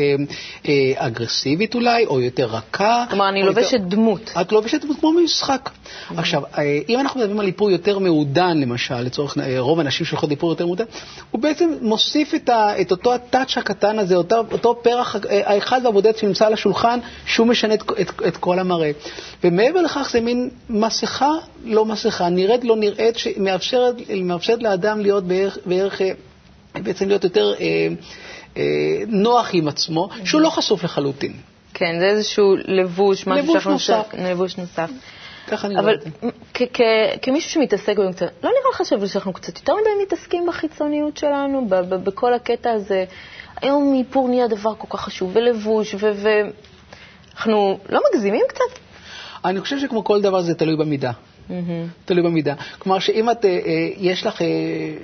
אה, 0.67 0.93
אגרסיבית 0.95 1.75
אולי, 1.75 2.05
או 2.05 2.21
יותר 2.21 2.45
רכה. 2.45 3.05
כלומר, 3.09 3.29
אני 3.29 3.43
לובשת 3.43 3.73
יותר... 3.73 3.85
דמות. 3.85 4.31
את 4.41 4.51
לובשת 4.51 4.81
דמות 4.81 4.99
כמו 4.99 5.11
משחק. 5.11 5.69
Mm-hmm. 5.69 6.13
עכשיו, 6.17 6.41
אם 6.89 6.99
אנחנו 6.99 7.19
מדברים 7.19 7.39
על 7.39 7.45
איפור 7.45 7.71
יותר 7.71 7.99
מעודן, 7.99 8.57
למשל, 8.57 9.01
לצורך 9.01 9.37
רוב 9.57 9.79
הנשים 9.79 10.05
שהולכות 10.05 10.29
לאיפור 10.29 10.49
יותר 10.49 10.65
מעודן, 10.65 10.85
הוא 11.31 11.41
בעצם 11.41 11.69
מוסיף 11.81 12.35
את, 12.35 12.49
ה, 12.49 12.81
את 12.81 12.91
אותו 12.91 13.13
הטאץ' 13.13 13.57
הקטן 13.57 13.99
הזה, 13.99 14.15
אותו, 14.15 14.35
אותו 14.51 14.79
פרח 14.83 15.15
האחד 15.45 15.81
והבודד 15.83 16.17
שנמצא 16.17 16.47
על 16.47 16.53
השולחן, 16.53 16.99
שהוא 17.25 17.47
משנה 17.47 17.73
את, 17.73 17.83
את, 18.01 18.11
את 18.27 18.37
כל 18.37 18.59
המראה. 18.59 18.91
ומעבר 19.43 19.81
לכך 19.81 20.09
זה 20.11 20.21
מין 20.21 20.49
מסכה, 20.69 21.31
לא 21.63 21.85
מסכה, 21.85 22.29
נראית 22.29 22.63
לא 22.63 22.75
נראית, 22.75 23.17
שמאפשרת 23.17 23.95
מאפשרת 24.23 24.63
לאדם 24.63 24.99
להיות 24.99 25.23
בערך, 25.23 25.57
בערך 25.65 26.01
בעצם 26.73 27.07
להיות 27.07 27.23
יותר 27.23 27.53
אה, 27.59 27.87
אה, 28.57 28.63
נוח 29.07 29.49
עם 29.53 29.67
עצמו, 29.67 30.09
שהוא 30.25 30.41
לא 30.41 30.49
חשוף 30.49 30.83
לחלוטין. 30.83 31.33
כן, 31.73 31.99
זה 31.99 32.05
איזשהו 32.05 32.55
לבוש, 32.65 33.27
משהו 33.27 33.55
לבוש 33.55 33.67
נוסף. 33.67 34.07
לבוש 34.17 34.57
נוסף. 34.57 34.89
ככה 35.47 35.67
אני 35.67 35.79
אבל 35.79 35.95
רואה 35.95 37.17
כמישהו 37.21 37.51
שמתעסק 37.51 37.97
במקצוע, 37.97 38.27
לא 38.43 38.49
נראה 38.49 38.69
לך 39.01 39.11
שאנחנו 39.11 39.33
קצת 39.33 39.57
יותר 39.59 39.73
מדי 39.73 39.89
מתעסקים 40.03 40.45
בחיצוניות 40.47 41.17
שלנו, 41.17 41.67
בכל 42.03 42.33
הקטע 42.33 42.71
הזה? 42.71 43.05
היום 43.61 43.93
איפור 43.99 44.27
נהיה 44.29 44.47
דבר 44.47 44.75
כל 44.75 44.97
כך 44.97 45.01
חשוב, 45.03 45.31
ולבוש, 45.33 45.95
ואנחנו 45.99 47.79
לא 47.89 48.01
מגזימים 48.13 48.45
קצת? 48.49 48.79
אני 49.45 49.61
חושב 49.61 49.79
שכמו 49.79 50.03
כל 50.03 50.21
דבר 50.21 50.41
זה 50.41 50.55
תלוי 50.55 50.75
במידה. 50.75 51.11
תלוי 52.05 52.23
במידה. 52.23 52.53
כלומר 52.79 52.99
שאם 52.99 53.29
את, 53.29 53.45
אה, 53.45 53.49
אה, 53.49 53.89
יש 53.97 54.25
לך 54.25 54.41
אה, 54.41 54.47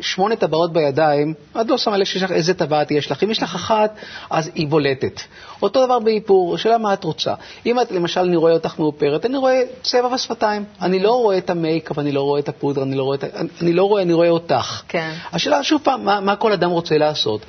שמונה 0.02 0.36
טבעות 0.36 0.74
בידיים, 0.74 1.34
את 1.62 1.70
לא 1.70 1.78
שמה 1.78 1.98
לב 1.98 2.06
שיש 2.06 2.24
לך 2.24 2.32
איזה 2.32 2.54
טבעת 2.54 2.92
יש 2.92 3.12
לך. 3.12 3.24
אם 3.24 3.32
יש 3.32 3.44
לך 3.44 3.56
אחת, 3.56 3.96
אז 4.30 4.52
היא 4.56 4.68
בולטת. 4.68 5.22
אותו 5.62 5.86
דבר 5.86 6.00
באיפור, 6.00 6.56
השאלה 6.56 6.78
מה 6.78 6.94
את 6.94 7.04
רוצה. 7.04 7.34
אם 7.66 7.80
את, 7.80 7.92
למשל, 7.92 8.20
אני 8.20 8.36
רואה 8.36 8.54
אותך 8.54 8.80
מאופרת, 8.80 9.26
אני 9.26 9.38
רואה 9.38 9.62
צבע 9.82 10.08
ושפתיים. 10.14 10.64
אני 10.82 11.00
לא 11.00 11.12
רואה 11.12 11.38
את 11.38 11.50
המייקאפ, 11.50 12.00
אני 12.00 12.12
לא 12.12 12.22
רואה 12.22 12.40
את 12.40 12.50
הפודרה, 12.50 12.84
אני 12.84 12.96
לא 12.96 13.04
רואה, 13.04 13.18
אני 13.62 13.74
לא 13.74 13.84
רואה, 13.84 14.02
אני 14.02 14.14
רואה 14.14 14.30
אותך. 14.30 14.82
כן. 14.88 15.12
השאלה, 15.32 15.64
שוב 15.64 15.82
פעם, 15.84 16.06
מה, 16.06 16.20
מה 16.20 16.36
כל 16.36 16.52
אדם 16.54 16.70
רוצה 16.70 16.98
לעשות? 16.98 17.46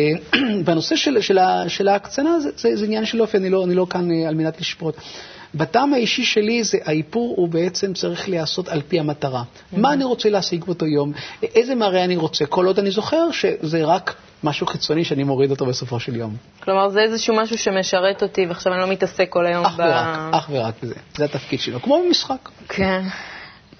בנושא 0.64 0.96
של, 0.96 1.20
של, 1.20 1.38
של 1.68 1.88
ההקצנה, 1.88 2.40
זה, 2.40 2.50
זה, 2.56 2.76
זה 2.76 2.84
עניין 2.84 3.04
של 3.04 3.22
אופי, 3.22 3.36
אני 3.36 3.50
לא, 3.50 3.64
אני 3.64 3.74
לא 3.74 3.86
כאן 3.90 4.10
על 4.10 4.34
מנת 4.34 4.60
לשפוט. 4.60 4.96
בטעם 5.56 5.94
האישי 5.94 6.24
שלי 6.24 6.64
זה 6.64 6.78
האיפור 6.84 7.34
הוא 7.36 7.48
בעצם 7.48 7.92
צריך 7.92 8.28
להיעשות 8.28 8.68
על 8.68 8.82
פי 8.88 9.00
המטרה. 9.00 9.42
Mm-hmm. 9.42 9.78
מה 9.78 9.92
אני 9.92 10.04
רוצה 10.04 10.30
להשיג 10.30 10.64
באותו 10.64 10.86
יום, 10.86 11.12
איזה 11.42 11.74
מראה 11.74 12.04
אני 12.04 12.16
רוצה, 12.16 12.46
כל 12.46 12.66
עוד 12.66 12.78
אני 12.78 12.90
זוכר 12.90 13.30
שזה 13.30 13.84
רק 13.84 14.14
משהו 14.44 14.66
חיצוני 14.66 15.04
שאני 15.04 15.24
מוריד 15.24 15.50
אותו 15.50 15.66
בסופו 15.66 16.00
של 16.00 16.16
יום. 16.16 16.36
כלומר, 16.62 16.88
זה 16.88 17.00
איזשהו 17.00 17.36
משהו 17.36 17.58
שמשרת 17.58 18.22
אותי, 18.22 18.46
ועכשיו 18.46 18.72
אני 18.72 18.80
לא 18.80 18.88
מתעסק 18.88 19.28
כל 19.28 19.46
היום 19.46 19.64
אך 19.66 19.76
ב... 19.76 19.80
ורק, 19.80 20.34
אך 20.34 20.48
ורק 20.50 20.74
בזה. 20.82 20.94
זה 21.16 21.24
התפקיד 21.24 21.60
שלו, 21.60 21.82
כמו 21.82 22.02
במשחק. 22.06 22.48
כן. 22.68 23.02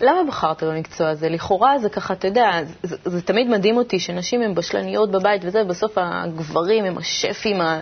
למה 0.00 0.24
בחרת 0.28 0.62
במקצוע 0.62 1.08
הזה? 1.08 1.28
לכאורה 1.28 1.78
זה 1.78 1.88
ככה, 1.88 2.14
אתה 2.14 2.26
יודע, 2.26 2.50
זה, 2.82 2.96
זה 3.04 3.22
תמיד 3.22 3.48
מדהים 3.48 3.76
אותי 3.76 3.98
שנשים 3.98 4.42
הן 4.42 4.54
בשלניות 4.54 5.10
בבית 5.10 5.42
וזה, 5.44 5.62
ובסוף 5.62 5.92
הגברים 5.96 6.84
הם 6.84 6.98
השפים, 6.98 7.60
ה... 7.60 7.80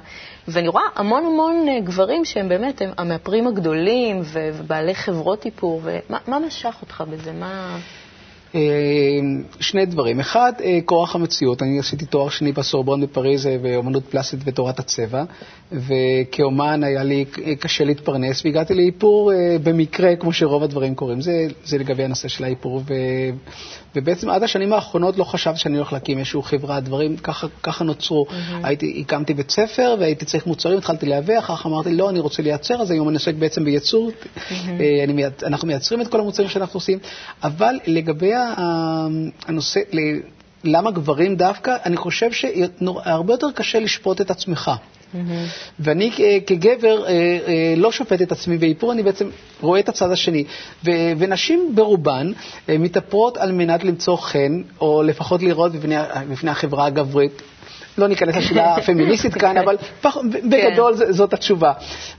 ואני 0.49 0.69
רואה 0.69 0.85
המון 0.95 1.27
המון 1.27 1.69
אה, 1.69 1.81
גברים 1.81 2.25
שהם 2.25 2.49
באמת 2.49 2.83
הם 2.83 2.91
המאפרים 2.99 3.47
הגדולים 3.47 4.23
ובעלי 4.33 4.95
חברות 4.95 5.45
איפור, 5.45 5.81
ומה 5.85 6.39
משך 6.39 6.77
אותך 6.83 7.05
בזה? 7.11 7.33
מה... 7.33 7.79
אה, 8.55 8.61
שני 9.61 9.87
דברים. 9.87 10.21
אחד, 10.21 10.53
אה, 10.65 10.79
כורח 10.85 11.15
המציאות. 11.15 11.63
אני 11.63 11.79
עשיתי 11.79 12.07
תואר 12.07 12.29
שני 12.29 12.53
בסורבון 12.53 13.01
בפריז 13.01 13.47
אה, 13.47 13.59
באמנות 13.59 14.03
פלסטית 14.11 14.41
ותורת 14.45 14.79
הצבע, 14.79 15.25
וכאומן 15.73 16.85
היה 16.85 17.03
לי 17.03 17.25
קשה 17.61 17.85
להתפרנס, 17.85 18.45
והגעתי 18.45 18.75
לאיפור 18.75 19.33
במקרה, 19.63 20.17
כמו 20.17 20.33
שרוב 20.33 20.63
הדברים 20.63 20.95
קורים. 20.95 21.21
זה, 21.21 21.47
זה 21.65 21.79
לגבי 21.79 22.05
הנושא 22.05 22.29
של 22.29 22.45
האיפור, 22.45 22.83
ו, 22.87 22.95
ובעצם 23.97 24.31
עד 24.31 24.43
השנים 24.43 24.73
האחרונות 24.73 25.19
לא 25.19 25.25
חשבתי 25.25 25.59
שאני 25.59 25.77
הולך 25.77 25.93
להקים 25.93 26.19
איזושהי 26.19 26.43
חברה, 26.43 26.81
דברים 26.81 27.17
ככה, 27.17 27.47
ככה 27.63 27.85
נוצרו. 27.85 28.27
Mm-hmm. 28.29 28.67
הייתי, 28.67 29.01
הקמתי 29.01 29.35
בית 29.35 29.51
ספר 29.51 29.97
והייתי 30.01 30.25
צריך 30.25 30.47
מוצרים, 30.47 30.79
התחלתי 30.79 31.07
לייבא, 31.07 31.39
אחר 31.39 31.57
כך 31.57 31.67
אמרתי, 31.67 31.93
לא, 31.93 32.11
אני 32.11 32.21
רוצה 32.21 32.43
לייצר, 32.43 32.83
אז 32.83 32.91
היום 32.91 33.09
אני 33.09 33.15
עוסק 33.15 33.35
בעצם 33.35 33.65
בייצור. 33.65 34.11
Mm-hmm. 34.11 35.47
אנחנו 35.47 35.69
מייצרים 35.69 36.01
את 36.01 36.09
כל 36.09 36.21
המוצרים 36.21 36.49
שאנחנו 36.49 36.77
עושים, 36.77 36.99
אבל 37.43 37.79
לגבי 37.87 38.33
הנושא, 39.47 39.81
למה 40.65 40.91
גברים 40.91 41.37
דווקא, 41.37 41.77
אני 41.85 41.97
חושב 41.97 42.33
שהרבה 42.33 43.33
יותר 43.33 43.51
קשה 43.55 43.79
לשפוט 43.81 44.21
את 44.21 44.31
עצמך. 44.31 44.71
Mm-hmm. 45.15 45.17
ואני 45.81 46.11
כגבר 46.47 47.05
אה, 47.07 47.11
אה, 47.11 47.75
לא 47.77 47.93
שופט 47.93 48.23
את 48.23 48.33
עצמי 48.33 48.59
באיפור, 48.59 48.93
אני 48.93 49.03
בעצם 49.03 49.29
רואה 49.61 49.81
את 49.81 49.89
הצד 49.89 50.11
השני. 50.11 50.45
ונשים 51.19 51.73
ברובן 51.75 52.33
אה, 52.69 52.79
מתאפרות 52.79 53.37
על 53.37 53.53
מנת 53.53 53.85
למצוא 53.85 54.17
חן, 54.17 54.63
או 54.81 55.03
לפחות 55.03 55.43
לראות 55.43 55.73
בפני, 55.73 55.95
בפני 56.31 56.51
החברה 56.51 56.87
הגברית 56.87 57.43
לא 57.99 58.09
ניכנס 58.09 58.37
לשאלה 58.37 58.75
הפמיניסטית 58.77 59.35
כאן, 59.35 59.59
אבל 59.59 59.77
פח, 60.01 60.17
בגדול 60.51 60.95
כן. 60.99 61.13
זאת 61.13 61.33
התשובה. 61.33 61.73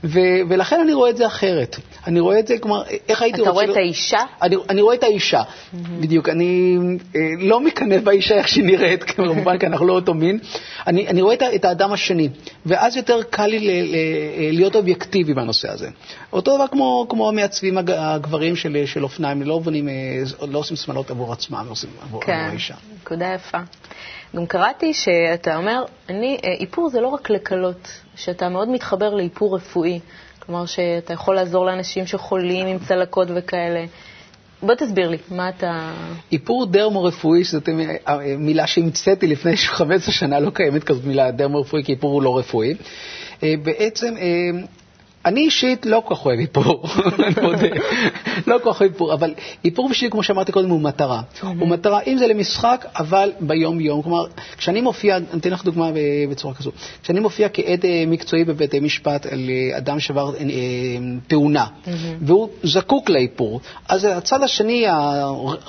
ו, 0.04 0.20
ולכן 0.48 0.80
אני 0.80 0.94
רואה 0.94 1.10
את 1.10 1.16
זה 1.16 1.26
אחרת. 1.26 1.76
אני 2.06 2.20
רואה 2.20 2.38
את 2.38 2.46
זה, 2.46 2.58
כלומר, 2.58 2.82
איך 3.08 3.22
הייתי 3.22 3.40
רוצה... 3.40 3.50
אתה 3.50 3.60
רואה 3.60 3.72
את 3.72 3.76
האישה? 3.76 4.20
אני, 4.42 4.56
אני 4.68 4.82
רואה 4.82 4.94
את 4.94 5.02
האישה. 5.02 5.42
בדיוק. 5.74 6.28
אני 6.28 6.76
אה, 7.16 7.20
לא 7.38 7.60
מקנא 7.60 7.98
באישה 7.98 8.34
איך 8.34 8.48
שהיא 8.48 8.64
נראית, 8.64 9.04
כמובן, 9.10 9.58
כי 9.58 9.66
אנחנו 9.66 9.86
לא 9.86 9.92
אותו 9.92 10.14
מין. 10.14 10.38
אני, 10.86 11.08
אני 11.08 11.22
רואה 11.22 11.34
את, 11.34 11.42
את 11.54 11.64
האדם 11.64 11.92
השני, 11.92 12.28
ואז 12.66 12.96
יותר 12.96 13.22
קל 13.30 13.46
לי 13.46 13.60
ל, 13.60 13.70
ל, 13.70 13.96
להיות 14.56 14.76
אובייקטיבי 14.76 15.34
בנושא 15.34 15.72
הזה. 15.72 15.88
אותו 16.32 16.56
דבר 16.56 16.66
כמו, 16.66 17.06
כמו 17.08 17.28
המעצבים 17.28 17.78
הגברים 17.78 18.56
של, 18.56 18.82
של 18.86 19.04
אופניים, 19.04 19.42
לא, 19.42 19.58
בונים, 19.58 19.88
אה, 19.88 19.94
לא 20.48 20.58
עושים 20.58 20.76
שמלות 20.76 21.10
עבור 21.10 21.32
עצמם, 21.32 21.62
לא 21.66 21.70
עושים 21.70 21.90
עבור, 22.02 22.22
כן, 22.22 22.32
עבור 22.32 22.50
האישה. 22.50 22.74
כן, 22.74 22.94
נקודה 23.02 23.34
יפה. 23.34 23.58
גם 24.36 24.46
קראתי 24.46 24.94
שאתה 24.94 25.56
אומר, 25.56 25.84
אני, 26.08 26.38
אה, 26.44 26.52
איפור 26.52 26.88
זה 26.90 27.00
לא 27.00 27.08
רק 27.08 27.30
לקלות, 27.30 27.88
שאתה 28.16 28.48
מאוד 28.48 28.68
מתחבר 28.68 29.14
לאיפור 29.14 29.56
רפואי. 29.56 30.00
כלומר, 30.38 30.66
שאתה 30.66 31.12
יכול 31.12 31.34
לעזור 31.34 31.66
לאנשים 31.66 32.06
שחולים 32.06 32.66
עם 32.66 32.78
צלקות 32.78 33.28
וכאלה. 33.36 33.84
בוא 34.62 34.74
תסביר 34.74 35.08
לי, 35.08 35.16
מה 35.30 35.48
אתה... 35.48 35.92
איפור 36.32 36.66
דרמו-רפואי, 36.66 37.44
שזאת 37.44 37.68
אה, 37.68 38.34
מילה 38.38 38.66
שהמצאתי 38.66 39.26
לפני 39.26 39.56
15 39.78 40.14
שנה, 40.14 40.40
לא 40.40 40.50
קיימת 40.50 40.84
כזאת 40.84 41.04
מילה 41.04 41.30
דרמו-רפואי, 41.30 41.84
כי 41.84 41.92
איפור 41.92 42.12
הוא 42.12 42.22
לא 42.22 42.38
רפואי. 42.38 42.74
אה, 43.42 43.54
בעצם 43.62 44.14
אני 45.26 45.40
אישית 45.40 45.86
לא 45.86 46.02
כל 46.04 46.14
כך 46.14 46.26
אוהב 46.26 46.38
איפור, 46.38 46.84
אני 47.18 47.34
מודה, 47.42 47.68
לא 48.46 48.58
כל 48.62 48.72
כך 48.72 48.80
אוהב 48.80 48.92
איפור, 48.92 49.14
אבל 49.14 49.34
איפור 49.64 49.88
בשבילי, 49.88 50.10
כמו 50.10 50.22
שאמרתי 50.22 50.52
קודם, 50.52 50.70
הוא 50.70 50.80
מטרה. 50.80 51.22
הוא 51.42 51.68
מטרה, 51.68 52.00
אם 52.06 52.18
זה 52.18 52.26
למשחק, 52.26 52.86
אבל 52.98 53.32
ביום-יום. 53.40 54.02
כלומר, 54.02 54.26
כשאני 54.56 54.80
מופיע, 54.80 55.16
אני 55.16 55.24
אתן 55.36 55.50
לך 55.50 55.64
דוגמה 55.64 55.90
בצורה 56.30 56.54
כזו, 56.54 56.70
כשאני 57.02 57.20
מופיע 57.20 57.48
כעד 57.52 57.84
אה, 57.84 58.04
מקצועי 58.06 58.44
בבתי 58.44 58.80
משפט 58.80 59.26
על 59.26 59.50
אה, 59.50 59.78
אדם 59.78 60.00
שעבר 60.00 60.34
אה, 60.36 60.44
תאונה, 61.26 61.66
והוא 62.20 62.48
זקוק 62.62 63.10
לאיפור, 63.10 63.60
אז 63.88 64.04
הצד 64.04 64.42
השני, 64.42 64.86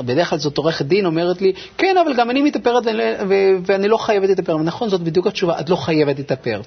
בדרך 0.01 0.29
כלל 0.29 0.39
זאת 0.39 0.57
עורכת 0.57 0.85
דין, 0.85 1.05
אומרת 1.05 1.41
לי, 1.41 1.53
כן, 1.77 1.95
אבל 2.05 2.13
גם 2.15 2.29
אני 2.29 2.41
מתאפרת 2.41 2.83
ואני 3.65 3.87
לא 3.87 3.97
חייבת 3.97 4.29
להתאפר. 4.29 4.57
נכון, 4.57 4.89
זאת 4.89 5.01
בדיוק 5.01 5.27
התשובה, 5.27 5.59
את 5.59 5.69
לא 5.69 5.75
חייבת 5.75 6.17
להתאפר. 6.17 6.61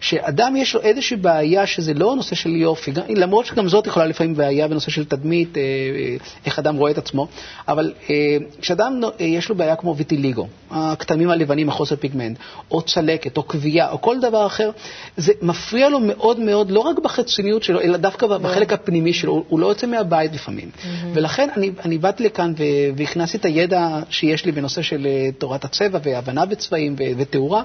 כשאדם 0.00 0.56
יש 0.56 0.74
לו 0.74 0.80
איזושהי 0.80 1.16
בעיה 1.16 1.66
שזה 1.66 1.94
לא 1.94 2.16
נושא 2.16 2.35
של 2.36 2.56
יופי, 2.56 2.92
למרות 3.08 3.46
שגם 3.46 3.68
זאת 3.68 3.86
יכולה 3.86 4.06
לפעמים 4.06 4.34
בעיה 4.34 4.68
בנושא 4.68 4.90
של 4.90 5.04
תדמית, 5.04 5.56
אה, 5.56 5.62
אה, 5.62 6.16
איך 6.46 6.58
אדם 6.58 6.76
רואה 6.76 6.90
את 6.90 6.98
עצמו, 6.98 7.28
אבל 7.68 7.92
אה, 8.10 8.36
כשאדם 8.60 9.00
יש 9.20 9.48
לו 9.48 9.54
בעיה 9.54 9.76
כמו 9.76 9.96
ויטיליגו, 9.96 10.46
הכתמים 10.70 11.30
הלבנים, 11.30 11.68
החוסר 11.68 11.96
פיגמנט, 11.96 12.38
או 12.70 12.82
צלקת, 12.82 13.36
או 13.36 13.48
כווייה, 13.48 13.90
או 13.90 14.00
כל 14.00 14.20
דבר 14.20 14.46
אחר, 14.46 14.70
זה 15.16 15.32
מפריע 15.42 15.88
לו 15.88 16.00
מאוד 16.00 16.40
מאוד, 16.40 16.70
לא 16.70 16.80
רק 16.80 16.98
בחיצוניות 16.98 17.62
שלו, 17.62 17.80
אלא 17.80 17.96
דווקא 17.96 18.26
בחלק 18.26 18.72
הפנימי 18.72 19.12
שלו, 19.12 19.44
הוא 19.48 19.60
לא 19.60 19.66
יוצא 19.66 19.86
מהבית 19.86 20.34
לפעמים. 20.34 20.70
ולכן 21.14 21.48
אני, 21.56 21.70
אני 21.84 21.98
באתי 21.98 22.24
לכאן 22.24 22.52
והכנסתי 22.96 23.36
את 23.38 23.44
הידע 23.44 24.00
שיש 24.10 24.44
לי 24.44 24.52
בנושא 24.52 24.82
של 24.82 25.06
תורת 25.38 25.64
הצבע 25.64 25.98
והבנה 26.02 26.46
בצבעים 26.46 26.96
ותאורה. 26.98 27.62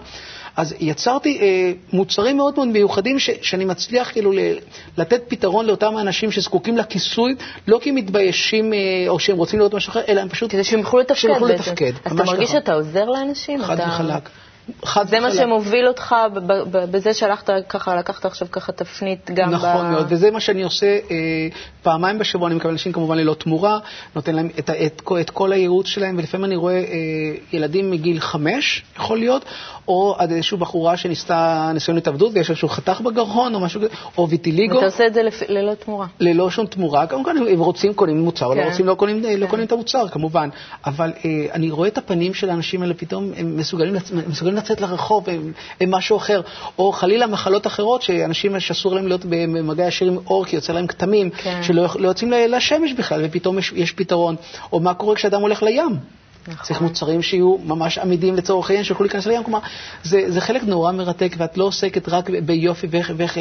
אז 0.55 0.75
יצרתי 0.79 1.39
אה, 1.41 1.71
מוצרים 1.93 2.37
מאוד 2.37 2.53
מאוד 2.55 2.67
מיוחדים 2.67 3.19
ש, 3.19 3.29
שאני 3.41 3.65
מצליח 3.65 4.11
כאילו 4.11 4.31
ל, 4.31 4.39
לתת 4.97 5.21
פתרון 5.27 5.65
לאותם 5.65 5.97
אנשים 5.97 6.31
שזקוקים 6.31 6.77
לכיסוי, 6.77 7.35
לא 7.67 7.79
כי 7.81 7.89
הם 7.89 7.95
מתביישים 7.95 8.73
אה, 8.73 8.79
או 9.07 9.19
שהם 9.19 9.37
רוצים 9.37 9.59
לראות 9.59 9.73
משהו 9.73 9.91
אחר, 9.91 10.01
אלא 10.07 10.21
הם 10.21 10.29
פשוט... 10.29 10.51
כדי 10.51 10.63
שהם 10.63 10.79
יוכלו 10.79 10.99
לתפקד. 11.47 11.93
אז 12.05 12.13
אתה 12.13 12.23
מרגיש 12.23 12.51
שאתה 12.51 12.73
עוזר 12.73 13.05
לאנשים? 13.05 13.63
חד 13.63 13.79
אתה... 13.79 13.89
וחלק. 13.89 14.29
חד 14.85 15.07
זה 15.07 15.19
מה 15.19 15.31
שמוביל 15.31 15.87
אותך 15.87 16.15
בזה 16.71 17.13
שהלכת 17.13 17.49
ככה, 17.69 17.95
לקחת 17.95 18.25
עכשיו 18.25 18.47
ככה 18.51 18.71
תפנית 18.71 19.31
גם 19.33 19.49
נכון 19.49 19.69
ב... 19.69 19.73
נכון 19.73 19.91
מאוד, 19.91 20.05
וזה 20.09 20.31
מה 20.31 20.39
שאני 20.39 20.63
עושה 20.63 20.85
אה, 20.85 21.17
פעמיים 21.83 22.19
בשבוע, 22.19 22.47
אני 22.47 22.55
מקבל 22.55 22.71
אנשים 22.71 22.91
כמובן 22.91 23.17
ללא 23.17 23.33
תמורה, 23.33 23.79
נותן 24.15 24.35
להם 24.35 24.49
את, 24.59 24.69
את, 24.69 25.01
את 25.21 25.29
כל 25.29 25.51
הייעוץ 25.51 25.87
שלהם, 25.87 26.17
ולפעמים 26.17 26.45
אני 26.45 26.55
רואה 26.55 26.73
אה, 26.73 26.83
ילדים 27.53 27.91
מגיל 27.91 28.19
חמש, 28.19 28.83
יכול 28.95 29.17
להיות, 29.17 29.45
או 29.87 30.15
עד 30.17 30.31
איזושהי 30.31 30.57
בחורה 30.57 30.97
שניסתה 30.97 31.71
ניסיון 31.73 31.97
התאבדות 31.97 32.31
ויש 32.33 32.49
איזשהו 32.49 32.69
חתך 32.69 33.01
בגרון 33.01 33.55
או 33.55 33.59
משהו 33.59 33.81
כזה, 33.81 33.89
או 34.17 34.29
ויטיליגו. 34.29 34.75
ואתה 34.75 34.85
עושה 34.85 35.07
את 35.07 35.13
זה 35.13 35.23
לפ... 35.23 35.41
ללא 35.47 35.73
תמורה. 35.73 36.07
ללא 36.19 36.49
שום 36.49 36.65
תמורה. 36.65 37.07
כמובן, 37.07 37.35
אם 37.53 37.59
רוצים 37.59 37.93
קונים 37.93 38.19
מוצר, 38.19 38.53
כן. 38.53 38.57
לא 38.57 38.65
רוצים 38.65 38.87
לא 38.87 38.93
קונים, 38.93 39.21
לא 39.23 39.27
כן. 39.27 39.39
לא 39.39 39.47
קונים 39.47 39.65
את 39.65 39.71
המוצר, 39.71 40.07
כמובן. 40.07 40.49
אבל 40.85 41.13
אה, 41.25 41.45
אני 41.53 41.71
רואה 41.71 41.87
את 41.87 41.97
הפנים 41.97 42.33
של 42.33 42.49
האנשים 42.49 42.81
האלה, 42.81 42.93
פתאום 42.93 43.31
הם 43.37 43.57
מסוגלים, 43.57 43.95
מסוגלים 44.27 44.50
לצאת 44.55 44.81
לרחוב, 44.81 45.29
הם, 45.29 45.51
הם 45.81 45.91
משהו 45.91 46.17
אחר. 46.17 46.41
או 46.79 46.91
חלילה 46.91 47.27
מחלות 47.27 47.67
אחרות, 47.67 48.01
שאנשים 48.01 48.59
שאסור 48.59 48.95
להם 48.95 49.07
להיות 49.07 49.25
במגע 49.25 49.87
ישיר 49.87 50.07
עם 50.07 50.17
אור, 50.27 50.45
כי 50.45 50.55
יוצא 50.55 50.73
להם 50.73 50.87
כתמים, 50.87 51.29
כן. 51.29 51.63
שלא 51.63 51.87
לא 51.99 52.07
יוצאים 52.07 52.31
לשמש 52.31 52.93
בכלל, 52.93 53.21
ופתאום 53.23 53.59
יש, 53.59 53.71
יש 53.75 53.91
פתרון. 53.91 54.35
או 54.73 54.79
מה 54.79 54.93
קורה 54.93 55.15
כשאדם 55.15 55.41
הולך 55.41 55.63
לים. 55.63 55.97
נכון. 56.47 56.65
צריך 56.65 56.81
מוצרים 56.81 57.21
שיהיו 57.21 57.57
ממש 57.63 57.97
עמידים 57.97 58.35
לצורך 58.35 58.69
העניין, 58.69 58.83
שיוכלו 58.83 59.05
להיכנס 59.05 59.25
לים. 59.25 59.43
כלומר, 59.43 59.59
זה, 60.03 60.21
זה 60.27 60.41
חלק 60.41 60.63
נורא 60.63 60.91
מרתק, 60.91 61.35
ואת 61.37 61.57
לא 61.57 61.63
עוסקת 61.63 62.09
רק 62.09 62.29
ביופי 62.29 62.87
ואיך, 62.89 63.11
ואיך 63.17 63.37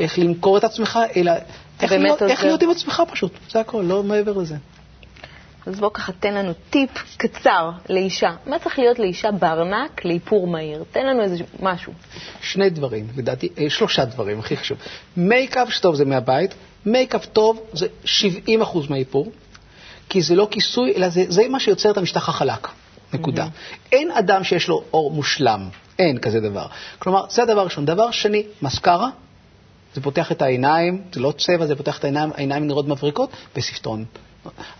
איך 0.00 0.18
למכור 0.18 0.58
את 0.58 0.64
עצמך, 0.64 0.98
אלא 1.16 1.32
איך 1.82 1.92
להיות, 1.92 2.22
איך 2.22 2.44
להיות 2.44 2.62
עם 2.62 2.70
עצמך 2.70 3.02
פשוט. 3.12 3.32
זה 3.50 3.60
הכל, 3.60 3.82
לא 3.82 4.02
מעבר 4.02 4.32
לזה. 4.32 4.56
אז 5.66 5.80
בוא 5.80 5.90
ככה 5.94 6.12
תן 6.12 6.34
לנו 6.34 6.52
טיפ 6.70 6.90
קצר 7.16 7.70
לאישה. 7.88 8.30
מה 8.46 8.58
צריך 8.58 8.78
להיות 8.78 8.98
לאישה 8.98 9.30
בארנק 9.30 10.04
לאיפור 10.04 10.46
מהיר? 10.46 10.84
תן 10.90 11.06
לנו 11.06 11.22
איזה 11.22 11.36
משהו. 11.60 11.92
שני 12.40 12.70
דברים, 12.70 13.06
לדעתי, 13.16 13.48
אה, 13.58 13.70
שלושה 13.70 14.04
דברים, 14.04 14.38
הכי 14.38 14.56
חשוב. 14.56 14.78
מייקאפ 15.16 15.70
שטוב 15.70 15.94
זה 15.94 16.04
מהבית, 16.04 16.54
מייקאפ 16.86 17.26
טוב 17.26 17.60
זה 17.72 17.86
70% 18.04 18.90
מהאיפור. 18.90 19.32
כי 20.08 20.22
זה 20.22 20.34
לא 20.34 20.48
כיסוי, 20.50 20.92
אלא 20.96 21.08
זה, 21.08 21.24
זה 21.28 21.48
מה 21.48 21.60
שיוצר 21.60 21.90
את 21.90 21.96
המשטח 21.96 22.28
החלק. 22.28 22.68
נקודה. 23.12 23.44
Mm-hmm. 23.44 23.88
אין 23.92 24.10
אדם 24.10 24.44
שיש 24.44 24.68
לו 24.68 24.82
אור 24.92 25.10
מושלם, 25.10 25.68
אין 25.98 26.18
כזה 26.18 26.40
דבר. 26.40 26.66
כלומר, 26.98 27.24
זה 27.30 27.42
הדבר 27.42 27.60
הראשון. 27.60 27.84
דבר 27.84 28.10
שני, 28.10 28.42
מסקרה, 28.62 29.08
זה 29.94 30.00
פותח 30.00 30.32
את 30.32 30.42
העיניים, 30.42 31.02
זה 31.12 31.20
לא 31.20 31.32
צבע, 31.38 31.66
זה 31.66 31.76
פותח 31.76 31.98
את 31.98 32.04
העיניים, 32.04 32.30
העיניים 32.34 32.66
נראות 32.66 32.88
מבריקות, 32.88 33.30
וספטון. 33.56 34.04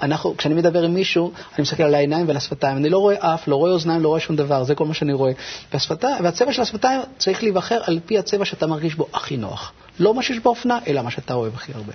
אנחנו, 0.02 0.36
כשאני 0.36 0.54
מדבר 0.54 0.82
עם 0.82 0.94
מישהו, 0.94 1.32
אני 1.34 1.62
מסתכל 1.62 1.82
על 1.82 1.94
העיניים 1.94 2.26
ועל 2.28 2.36
השפתיים. 2.36 2.76
אני 2.76 2.88
לא 2.88 2.98
רואה 2.98 3.34
אף, 3.34 3.48
לא 3.48 3.56
רואה 3.56 3.72
אוזניים, 3.72 4.02
לא 4.02 4.08
רואה 4.08 4.20
שום 4.20 4.36
דבר, 4.36 4.64
זה 4.64 4.74
כל 4.74 4.86
מה 4.86 4.94
שאני 4.94 5.12
רואה. 5.12 5.32
והשפתיים, 5.72 6.24
והצבע 6.24 6.52
של 6.52 6.62
השפתיים 6.62 7.00
צריך 7.18 7.42
להיבחר 7.42 7.80
על 7.84 8.00
פי 8.06 8.18
הצבע 8.18 8.44
שאתה 8.44 8.66
מרגיש 8.66 8.94
בו 8.94 9.06
הכי 9.14 9.36
נוח. 9.36 9.72
לא 9.98 10.14
מה 10.14 10.22
שיש 10.22 10.38
באופנה, 10.38 10.78
אלא 10.86 11.02
מה 11.02 11.10
שאתה 11.10 11.34
אוהב 11.34 11.54
הכי 11.54 11.72
הרבה. 11.74 11.92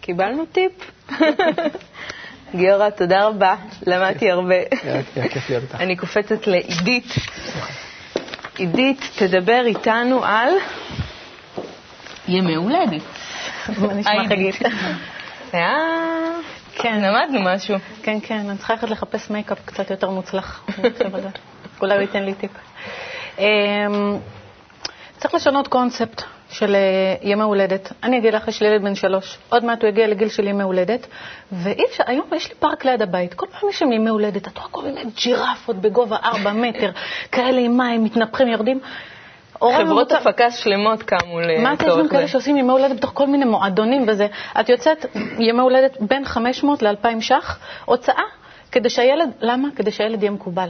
קיבלנו 0.00 0.44
טיפ. 0.52 0.72
גיורא, 2.56 2.90
תודה 2.90 3.26
רבה, 3.26 3.54
למדתי 3.86 4.30
הרבה. 4.30 4.54
אני 5.74 5.96
קופצת 5.96 6.46
לעידית. 6.46 7.14
עידית 8.58 9.00
תדבר 9.16 9.62
איתנו 9.66 10.24
על 10.24 10.54
ימי 12.28 12.54
הולדת. 12.54 13.02
מה 13.78 13.94
נשמע 13.94 14.28
חגית? 14.28 14.54
כן, 16.74 17.00
למדנו 17.02 17.40
משהו. 17.42 17.76
כן, 18.02 18.18
כן, 18.22 18.48
אני 18.48 18.58
צריכה 18.58 18.72
ללכת 18.74 18.90
לחפש 18.90 19.30
מייקאפ 19.30 19.58
קצת 19.64 19.90
יותר 19.90 20.10
מוצלח. 20.10 20.64
אולי 21.80 21.94
הוא 21.94 22.00
ייתן 22.00 22.24
לי 22.24 22.34
טיפ. 22.34 22.50
אמ, 23.38 24.18
צריך 25.18 25.34
לשנות 25.34 25.68
קונספט. 25.68 26.22
של 26.50 26.74
אה, 26.74 27.14
ימי 27.22 27.42
הולדת. 27.42 27.92
אני 28.02 28.18
אגיד 28.18 28.34
לך, 28.34 28.48
יש 28.48 28.62
לי 28.62 28.68
ילד 28.68 28.82
בן 28.82 28.94
שלוש, 28.94 29.38
עוד 29.48 29.64
מעט 29.64 29.82
הוא 29.82 29.88
יגיע 29.88 30.06
לגיל 30.06 30.28
של 30.28 30.48
ימי 30.48 30.62
הולדת, 30.62 31.06
ואי 31.52 31.84
אפשר, 31.90 32.04
היום 32.06 32.26
יש 32.36 32.48
לי 32.48 32.54
פארק 32.54 32.84
ליד 32.84 33.02
הבית, 33.02 33.34
כל 33.34 33.46
פעם 33.46 33.70
יש 33.70 33.78
שם 33.78 33.92
ימי 33.92 34.10
הולדת, 34.10 34.48
את 34.48 34.58
רואה 34.58 34.68
כל 34.70 34.82
מיני 34.82 35.00
ג'ירפות 35.16 35.76
בגובה 35.76 36.16
ארבע 36.24 36.52
מטר, 36.52 36.90
כאלה 37.32 37.60
עם 37.60 37.76
מים, 37.76 38.04
מתנפחים, 38.04 38.48
יורדים. 38.48 38.80
חברות 39.78 40.12
הפקה 40.12 40.50
שלמות 40.50 41.02
קמו 41.02 41.34
מה 41.62 41.72
אתה 41.72 41.84
יש 41.84 41.88
לצורך 41.88 42.02
גם 42.02 42.08
כאלה 42.08 42.22
זה. 42.26 42.28
שעושים 42.28 42.56
ימי 42.56 42.72
הולדת 42.72 42.96
בתוך 42.96 43.10
כל 43.14 43.26
מיני 43.26 43.44
מועדונים 43.44 44.04
וזה. 44.08 44.26
את 44.60 44.68
יוצאת 44.68 45.06
ימי 45.38 45.60
הולדת 45.60 45.96
בין 46.00 46.24
500 46.24 46.82
ל-2,000 46.82 47.20
ש"ח, 47.20 47.58
הוצאה, 47.84 48.22
כדי 48.72 48.90
שהילד, 48.90 49.30
למה? 49.40 49.68
כדי 49.76 49.90
שהילד 49.90 50.22
יהיה 50.22 50.30
מקובל. 50.32 50.68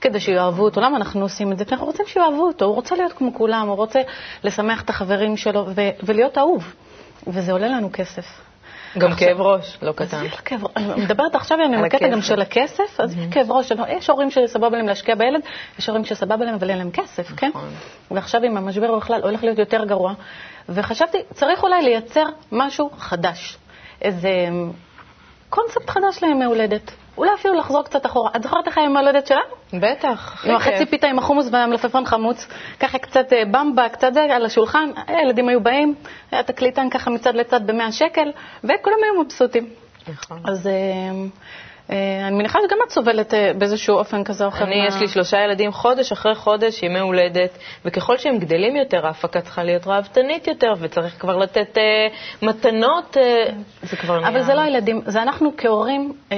כדי 0.00 0.20
שיאהבו 0.20 0.64
אותו. 0.64 0.80
למה 0.80 0.96
אנחנו 0.96 1.22
עושים 1.22 1.52
את 1.52 1.58
זה? 1.58 1.64
כי 1.64 1.74
אנחנו 1.74 1.86
רוצים 1.86 2.06
שיאהבו 2.06 2.46
אותו. 2.46 2.64
הוא 2.64 2.74
רוצה 2.74 2.96
להיות 2.96 3.12
כמו 3.12 3.34
כולם, 3.34 3.68
הוא 3.68 3.76
רוצה 3.76 4.00
לשמח 4.44 4.82
את 4.82 4.90
החברים 4.90 5.36
שלו 5.36 5.66
ולהיות 6.02 6.38
אהוב. 6.38 6.74
וזה 7.26 7.52
עולה 7.52 7.68
לנו 7.68 7.90
כסף. 7.92 8.51
גם 8.98 9.14
כאב 9.14 9.40
ראש, 9.40 9.78
לא 9.82 9.92
קטן. 9.92 10.16
אז 10.16 10.22
יש 10.22 10.32
לה 10.32 10.38
כאב 10.38 10.64
ראש. 10.64 10.72
אני 10.76 11.04
מדברת 11.04 11.34
עכשיו 11.34 11.58
על 11.58 11.84
בקטע 11.84 12.08
גם. 12.08 12.22
של 12.22 12.40
הכסף, 12.40 13.00
אז 13.00 13.16
יש 13.18 13.26
כאב 13.30 13.50
ראש. 13.50 13.72
יש 13.88 14.10
הורים 14.10 14.30
שסבבה 14.30 14.76
להם 14.76 14.86
להשקיע 14.86 15.14
בילד, 15.14 15.40
יש 15.78 15.88
הורים 15.88 16.04
שסבבה 16.04 16.44
להם 16.44 16.54
אבל 16.54 16.70
אין 16.70 16.78
להם 16.78 16.90
כסף, 16.90 17.32
כן? 17.36 17.48
נכון. 17.48 17.68
ועכשיו 18.10 18.42
עם 18.42 18.56
המשבר 18.56 18.96
בכלל 18.96 19.22
הולך 19.22 19.44
להיות 19.44 19.58
יותר 19.58 19.84
גרוע. 19.84 20.12
וחשבתי, 20.68 21.18
צריך 21.34 21.62
אולי 21.62 21.82
לייצר 21.82 22.24
משהו 22.52 22.90
חדש. 22.98 23.58
איזה 24.02 24.30
קונספט 25.48 25.90
חדש 25.90 26.22
לימי 26.22 26.44
הולדת. 26.44 26.92
אולי 27.16 27.30
אפילו 27.34 27.54
לחזור 27.54 27.82
קצת 27.82 28.06
אחורה. 28.06 28.30
את 28.36 28.42
זוכרת 28.42 28.66
איך 28.66 28.76
ימי 28.76 28.98
הולדת 28.98 29.26
שלנו? 29.26 29.80
בטח, 29.80 30.44
עם 30.46 30.56
החצי. 30.56 30.86
פיתה 30.86 31.06
עם 31.08 31.18
החומוס 31.18 31.48
והמלפפון 31.52 32.06
חמוץ, 32.06 32.46
ככה 32.80 32.98
קצת 32.98 33.32
אה, 33.32 33.44
במבה, 33.44 33.88
קצת 33.88 34.14
זה 34.14 34.22
על 34.22 34.44
השולחן, 34.44 34.90
הילדים 35.06 35.48
היו 35.48 35.60
באים, 35.60 35.94
היה 36.30 36.42
תקליטן 36.42 36.90
ככה 36.90 37.10
מצד 37.10 37.34
לצד 37.34 37.66
ב-100 37.66 37.92
שקל, 37.92 38.30
וכולם 38.64 38.96
היו 39.04 39.22
מבסוטים. 39.24 39.68
נכון. 40.08 40.42
אז 40.44 40.66
אה, 40.66 40.72
אני 41.90 42.36
מניחה 42.36 42.58
שגם 42.68 42.78
את 42.86 42.90
סובלת 42.90 43.34
אה, 43.34 43.52
באיזשהו 43.58 43.96
אופן 43.96 44.24
כזה 44.24 44.44
או 44.44 44.48
אחר. 44.48 44.64
אני, 44.64 44.86
יש 44.88 44.94
לי 45.00 45.08
שלושה 45.08 45.38
ילדים, 45.40 45.72
חודש 45.72 46.12
אחרי 46.12 46.34
חודש, 46.34 46.82
ימי 46.82 46.98
הולדת, 46.98 47.58
וככל 47.84 48.18
שהם 48.18 48.38
גדלים 48.38 48.76
יותר, 48.76 49.06
ההפקה 49.06 49.40
צריכה 49.40 49.62
להיות 49.62 49.86
ראוותנית 49.86 50.46
יותר, 50.46 50.72
וצריך 50.78 51.20
כבר 51.20 51.36
לתת 51.36 51.78
אה, 51.78 51.82
מתנות, 52.42 53.16
אה, 53.16 53.44
זה 53.82 53.96
כבר 53.96 54.20
נהיה... 54.20 54.28
אבל 54.28 54.42
זה 54.42 54.54
לא 54.54 54.60
הילדים, 54.60 55.00
זה 55.06 55.22
אנחנו 55.22 55.50
כהורים 55.56 56.12
אה, 56.32 56.36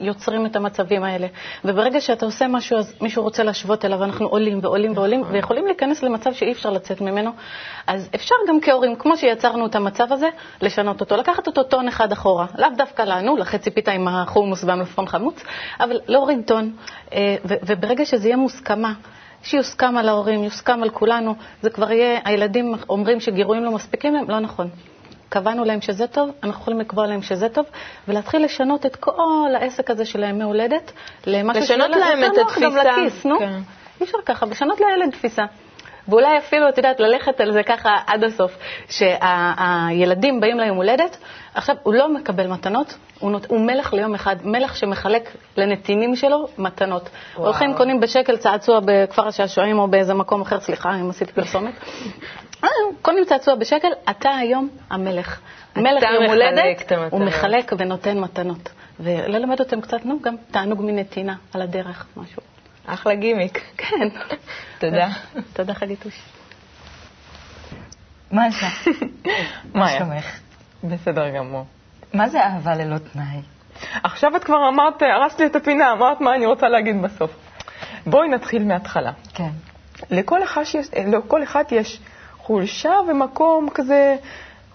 יוצרים 0.00 0.46
את 0.46 0.56
המצבים 0.56 1.04
האלה. 1.04 1.26
וברגע 1.64 2.00
שאתה 2.00 2.26
עושה 2.26 2.48
משהו, 2.48 2.78
אז 2.78 2.94
מישהו 3.00 3.22
רוצה 3.22 3.42
להשוות 3.42 3.84
אליו, 3.84 4.04
אנחנו 4.04 4.26
עולים 4.26 4.58
ועולים 4.62 4.92
ועולים, 4.96 5.22
ויכולים 5.30 5.66
להיכנס 5.66 6.02
למצב 6.02 6.32
שאי 6.32 6.52
אפשר 6.52 6.70
לצאת 6.70 7.00
ממנו. 7.00 7.30
אז 7.86 8.08
אפשר 8.14 8.34
גם 8.48 8.60
כהורים, 8.60 8.96
כמו 8.96 9.16
שיצרנו 9.16 9.66
את 9.66 9.74
המצב 9.74 10.12
הזה, 10.12 10.28
לשנות 10.62 11.00
אותו, 11.00 11.16
לקחת 11.16 11.46
אותו 11.46 11.62
טון 11.62 11.88
אחד 11.88 12.12
אחורה. 12.12 12.46
לאו 12.58 12.68
דווקא 12.76 13.02
לנו, 13.02 13.36
לחצי 13.36 13.70
פיתה 13.70 13.92
עם 13.92 14.08
החומוס 14.08 14.64
והמלפפון 14.86 15.06
חמוץ, 15.06 15.42
אבל 15.80 16.00
להוריד 16.06 16.38
טון. 16.46 16.72
אה, 17.12 17.36
וברגע 17.44 18.04
שזה 18.04 18.28
יהיה 18.28 18.36
מוסכמה, 18.36 18.92
שיוסכם 19.42 19.96
על 19.96 20.08
ההורים, 20.08 20.44
יוסכם 20.44 20.82
על 20.82 20.90
כולנו, 20.90 21.34
זה 21.62 21.70
כבר 21.70 21.92
יהיה, 21.92 22.20
הילדים 22.24 22.74
אומרים 22.88 23.20
שגירויים 23.20 23.64
לא 23.64 23.70
מספיקים 23.70 24.14
להם, 24.14 24.30
לא 24.30 24.38
נכון. 24.38 24.68
קבענו 25.28 25.64
להם 25.64 25.80
שזה 25.80 26.06
טוב, 26.06 26.30
אנחנו 26.42 26.60
יכולים 26.62 26.80
לקבוע 26.80 27.06
להם 27.06 27.22
שזה 27.22 27.48
טוב, 27.48 27.66
ולהתחיל 28.08 28.44
לשנות 28.44 28.86
את 28.86 28.96
כל 28.96 29.50
העסק 29.60 29.90
הזה 29.90 30.04
של 30.04 30.24
הימי 30.24 30.44
הולדת 30.44 30.92
למשהו 31.26 31.62
לשנות 31.62 31.90
להם 31.90 32.24
את 32.24 32.38
נוח 32.38 32.58
גם 32.58 32.76
התפיסה. 32.76 32.98
לכיס, 32.98 33.24
נו. 33.26 33.38
כן. 33.38 33.58
אי 34.00 34.06
אפשר 34.06 34.18
ככה, 34.26 34.46
לשנות 34.46 34.80
לילד 34.80 35.10
תפיסה. 35.12 35.44
ואולי 36.08 36.38
אפילו, 36.38 36.68
את 36.68 36.76
יודעת, 36.76 37.00
ללכת 37.00 37.40
על 37.40 37.52
זה 37.52 37.62
ככה 37.62 37.96
עד 38.06 38.24
הסוף, 38.24 38.58
שהילדים 38.88 40.40
באים 40.40 40.60
ליום 40.60 40.76
הולדת, 40.76 41.16
עכשיו, 41.54 41.76
הוא 41.82 41.94
לא 41.94 42.14
מקבל 42.14 42.46
מתנות, 42.46 42.94
הוא, 43.18 43.30
נות, 43.30 43.46
הוא 43.48 43.60
מלך 43.60 43.92
ליום 43.92 44.14
אחד, 44.14 44.36
מלך 44.44 44.76
שמחלק 44.76 45.36
לנתינים 45.56 46.16
שלו 46.16 46.48
מתנות. 46.58 47.08
הולכים, 47.34 47.74
קונים 47.74 48.00
בשקל 48.00 48.36
צעצוע 48.36 48.80
בכפר 48.84 49.28
השעשועים 49.28 49.78
או 49.78 49.88
באיזה 49.88 50.14
מקום 50.14 50.40
אחר, 50.40 50.60
סליחה 50.60 50.94
אם 51.00 51.10
עשיתי 51.10 51.32
פרסומת. 51.32 51.74
אה, 52.64 52.68
קונים 53.02 53.24
צעצוע 53.24 53.54
בשקל, 53.54 53.88
אתה 54.10 54.30
היום 54.30 54.68
המלך. 54.90 55.40
מלך 55.76 56.02
יום 56.02 56.24
הולדת. 56.24 56.92
הוא 57.10 57.20
מחלק 57.20 57.72
ונותן 57.78 58.18
מתנות. 58.18 58.68
וללמד 59.00 59.60
אותם 59.60 59.80
קצת, 59.80 60.04
נו, 60.04 60.18
גם 60.22 60.34
תענוג 60.50 60.82
מנתינה 60.82 61.34
על 61.54 61.62
הדרך, 61.62 62.06
משהו. 62.16 62.55
אחלה 62.86 63.14
גימיק. 63.14 63.60
כן. 63.76 64.08
תודה. 64.78 65.08
תודה, 65.52 65.74
חגיתוש. 65.74 66.20
מה 68.30 68.42
מאיה. 69.74 69.98
שלומך? 69.98 70.40
בסדר 70.84 71.30
גמור. 71.30 71.66
מה 72.14 72.28
זה 72.28 72.44
אהבה 72.44 72.74
ללא 72.74 72.98
תנאי? 72.98 73.40
עכשיו 74.04 74.36
את 74.36 74.44
כבר 74.44 74.68
אמרת, 74.68 75.02
הרסת 75.02 75.40
לי 75.40 75.46
את 75.46 75.56
הפינה, 75.56 75.92
אמרת 75.92 76.20
מה 76.20 76.34
אני 76.34 76.46
רוצה 76.46 76.68
להגיד 76.68 77.02
בסוף. 77.02 77.30
בואי 78.06 78.28
נתחיל 78.28 78.64
מההתחלה. 78.64 79.12
כן. 79.34 79.50
לכל 80.10 80.42
אחד 80.42 80.62
יש, 80.62 80.88
לכל 81.06 81.42
אחד 81.42 81.64
יש 81.70 82.00
חולשה 82.38 82.92
ומקום 83.08 83.68
כזה, 83.74 84.16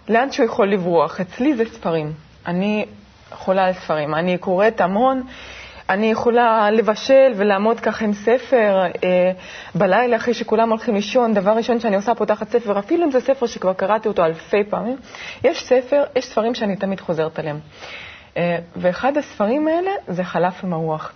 לאן 0.09 0.31
שהוא 0.31 0.45
יכול 0.45 0.71
לברוח. 0.71 1.21
אצלי 1.21 1.55
זה 1.55 1.63
ספרים. 1.65 2.13
אני 2.45 2.85
חולה 3.31 3.65
על 3.65 3.73
ספרים. 3.73 4.15
אני 4.15 4.37
קוראת 4.37 4.81
המון. 4.81 5.23
אני 5.91 6.11
יכולה 6.11 6.71
לבשל 6.71 7.31
ולעמוד 7.35 7.79
ככה 7.79 8.05
עם 8.05 8.13
ספר 8.13 8.83
אה, 9.03 9.31
בלילה 9.75 10.15
אחרי 10.15 10.33
שכולם 10.33 10.69
הולכים 10.69 10.95
לישון. 10.95 11.33
דבר 11.33 11.51
ראשון 11.51 11.79
שאני 11.79 11.95
עושה, 11.95 12.15
פותחת 12.15 12.49
ספר, 12.49 12.79
אפילו 12.79 13.05
אם 13.05 13.11
זה 13.11 13.19
ספר 13.21 13.45
שכבר 13.45 13.73
קראתי 13.73 14.07
אותו 14.07 14.25
אלפי 14.25 14.63
פעמים. 14.69 14.97
יש 15.43 15.63
ספר, 15.63 16.03
יש 16.15 16.25
ספרים 16.25 16.55
שאני 16.55 16.75
תמיד 16.75 16.99
חוזרת 16.99 17.39
עליהם. 17.39 17.59
אה, 18.37 18.57
ואחד 18.75 19.17
הספרים 19.17 19.67
האלה 19.67 19.91
זה 20.07 20.23
חלף 20.23 20.63
עם 20.63 20.73
הרוח. 20.73 21.11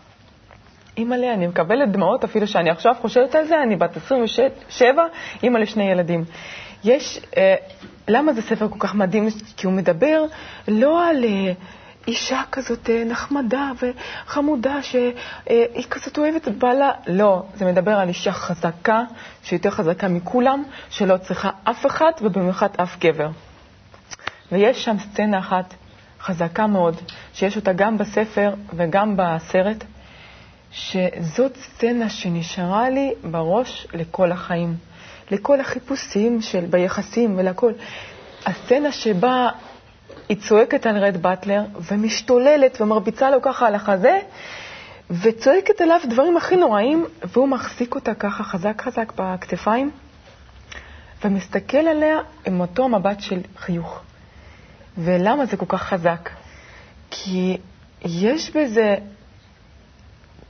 אימא'לה, 0.98 1.34
אני 1.34 1.48
מקבלת 1.48 1.92
דמעות 1.92 2.24
אפילו 2.24 2.48
שאני 2.48 2.70
עכשיו 2.70 2.94
חושבת 3.02 3.36
על 3.36 3.46
זה, 3.46 3.62
אני 3.64 3.76
בת 3.76 3.98
27, 3.98 5.04
אימא 5.44 5.58
לשני 5.58 5.92
ילדים. 5.92 6.24
יש, 6.84 7.20
אה, 7.38 7.56
למה 8.08 8.34
זה 8.34 8.42
ספר 8.42 8.68
כל 8.70 8.80
כך 8.80 8.96
מדהים? 8.96 9.28
כי 9.58 9.66
הוא 9.68 9.74
מדבר 9.74 10.24
לא 10.68 11.10
על 11.10 11.24
אה, 11.24 11.52
אישה 12.08 12.41
כזאת 12.52 12.89
אה, 12.89 13.04
נחמדה 13.06 13.72
וחמודה 13.82 14.82
שהיא 14.84 15.13
כזאת 15.89 16.18
אוהבת 16.18 16.48
את 16.48 16.58
בעלה, 16.58 16.91
לא, 17.08 17.44
זה 17.56 17.65
מדבר 17.65 17.91
על 17.91 18.08
אישה 18.08 18.32
חזקה, 18.32 19.04
שיותר 19.44 19.70
חזקה 19.72 20.08
מכולם, 20.08 20.63
שלא 20.89 21.18
צריכה 21.18 21.50
אף 21.63 21.86
אחד 21.86 22.12
ובמיוחד 22.22 22.70
אף 22.78 22.98
גבר. 23.00 23.30
ויש 24.52 24.84
שם 24.86 24.96
סצנה 25.00 25.39
אחת 25.39 25.74
חזקה 26.22 26.68
מאוד, 26.68 26.96
שיש 27.34 27.56
אותה 27.56 27.74
גם 27.74 27.98
בספר 27.98 28.54
וגם 28.74 29.13
בסרט, 29.18 29.84
שזאת 30.72 31.56
סצנה 31.58 32.10
שנשארה 32.10 32.89
לי 32.89 33.13
בראש 33.24 33.88
לכל 33.94 34.32
החיים, 34.32 34.76
לכל 35.32 35.60
החיפושים 35.60 36.41
של, 36.41 36.65
ביחסים 36.70 37.34
ולכל. 37.38 37.72
הסצנה 38.46 38.91
שבה 38.91 39.50
היא 40.30 40.38
צועקת 40.38 40.86
על 40.86 40.98
רד 40.98 41.18
באטלר 41.18 41.64
ומשתוללת 41.92 42.82
ומרביצה 42.82 43.30
לו 43.32 43.42
ככה 43.42 43.68
על 43.68 43.76
החזה, 43.76 44.20
וצועקת 45.10 45.82
עליו 45.82 46.00
דברים 46.10 46.38
הכי 46.38 46.56
נוראים, 46.56 47.06
והוא 47.24 47.48
מחזיק 47.48 47.96
אותה 47.96 48.14
ככה 48.14 48.44
חזק 48.44 48.82
חזק 48.82 49.14
בכתפיים, 49.16 49.92
ומסתכל 51.24 51.78
עליה 51.78 52.18
עם 52.46 52.60
אותו 52.62 52.90
מבט 52.90 53.20
של 53.22 53.42
חיוך. 53.58 54.02
ולמה 54.98 55.46
זה 55.46 55.58
כל 55.58 55.66
כך 55.70 55.84
חזק? 55.84 56.30
כי 57.12 57.58
יש 58.02 58.52
בזה 58.56 58.96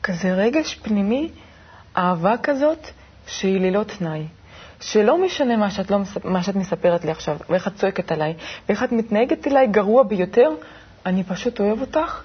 כזה 0.04 0.34
רגש 0.34 0.76
פנימי, 0.76 1.30
אהבה 1.98 2.36
כזאת, 2.44 2.88
שהיא 3.28 3.62
ללא 3.62 3.84
תנאי. 3.84 4.28
שלא 4.86 5.26
משנה 5.26 5.58
מה 5.58 5.72
שאת, 5.72 5.92
לא, 5.92 5.98
מה 6.24 6.44
שאת 6.44 6.56
מספרת 6.56 7.06
לי 7.06 7.12
עכשיו, 7.12 7.38
ואיך 7.50 7.68
את 7.68 7.76
צועקת 7.76 8.12
עליי, 8.12 8.34
ואיך 8.70 8.84
את 8.84 8.92
מתנהגת 8.92 9.48
אליי 9.48 9.68
גרוע 9.68 10.04
ביותר, 10.04 10.50
אני 11.06 11.24
פשוט 11.24 11.60
אוהב 11.60 11.82
אותך 11.82 12.24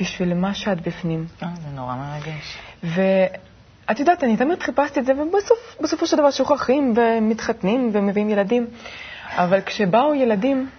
בשביל 0.00 0.34
מה 0.34 0.54
שאת 0.54 0.80
בפנים. 0.80 1.26
אה, 1.42 1.48
זה 1.62 1.68
נורא 1.76 1.94
מרגש. 1.94 2.58
ואת 2.82 4.00
יודעת, 4.00 4.24
אני 4.24 4.36
תמיד 4.36 4.62
חיפשתי 4.62 5.00
את 5.00 5.06
זה, 5.06 5.12
ובסוף, 5.12 5.76
בסופו 5.80 6.06
של 6.06 6.16
דבר 6.16 6.30
שוכחים 6.30 6.94
ומתחתנים 6.96 7.90
ומביאים 7.92 8.30
ילדים. 8.30 8.66
אבל 9.30 9.60
כשבאו 9.60 10.14
ילדים, 10.14 10.70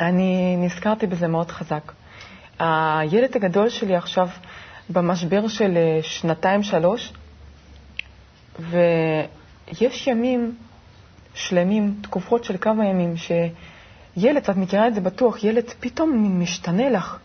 אני 0.00 0.56
נזכרתי 0.58 1.06
בזה 1.06 1.28
מאוד 1.28 1.50
חזק. 1.50 1.92
הילד 2.58 3.36
הגדול 3.36 3.68
שלי 3.68 3.96
עכשיו 3.96 4.28
במשבר 4.90 5.48
של 5.48 5.76
אה, 5.76 5.98
שנתיים-שלוש, 6.02 7.12
ויש 9.68 10.06
ימים 10.06 10.54
שלמים, 11.34 11.94
תקופות 12.02 12.44
של 12.44 12.56
כמה 12.60 12.86
ימים, 12.86 13.14
שילד, 13.16 14.36
את 14.36 14.56
מכירה 14.56 14.88
את 14.88 14.94
זה 14.94 15.00
בטוח, 15.00 15.44
ילד 15.44 15.64
פתאום 15.80 16.40
משתנה 16.42 16.90
לך. 16.90 17.18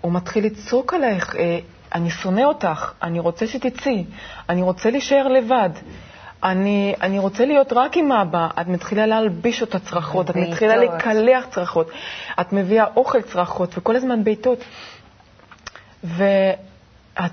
הוא 0.00 0.12
מתחיל 0.12 0.44
לצעוק 0.46 0.94
עלייך, 0.94 1.36
אה, 1.36 1.58
אני 1.94 2.10
שונא 2.10 2.40
אותך, 2.40 2.92
אני 3.02 3.20
רוצה 3.20 3.46
שתצאי, 3.46 4.04
אני 4.48 4.62
רוצה 4.62 4.90
להישאר 4.90 5.28
לבד. 5.28 5.70
אני, 6.42 6.94
אני 7.02 7.18
רוצה 7.18 7.44
להיות 7.46 7.72
רק 7.72 7.96
עם 7.96 8.12
אבא. 8.12 8.48
את 8.60 8.66
מתחילה 8.66 9.06
להלביש 9.06 9.60
אותה 9.60 9.78
צרחות, 9.78 10.30
את. 10.30 10.36
מתחילה 10.36 10.76
לקלח 10.76 11.46
צרחות, 11.50 11.90
את 12.40 12.52
מביאה 12.52 12.84
אוכל 12.96 13.22
צרחות, 13.22 13.78
וכל 13.78 13.96
הזמן 13.96 14.24
בעיטות. 14.24 14.58
ואת, 16.04 17.32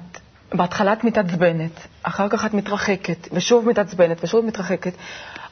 בהתחלה 0.58 0.94
את 0.94 1.04
מתעצבנת, 1.04 1.72
אחר 2.04 2.30
כך 2.30 2.46
את 2.46 2.54
מתרחקת, 2.54 3.28
ושוב 3.32 3.70
מתעצבנת, 3.70 4.24
ושוב 4.24 4.46
מתרחקת, 4.46 4.94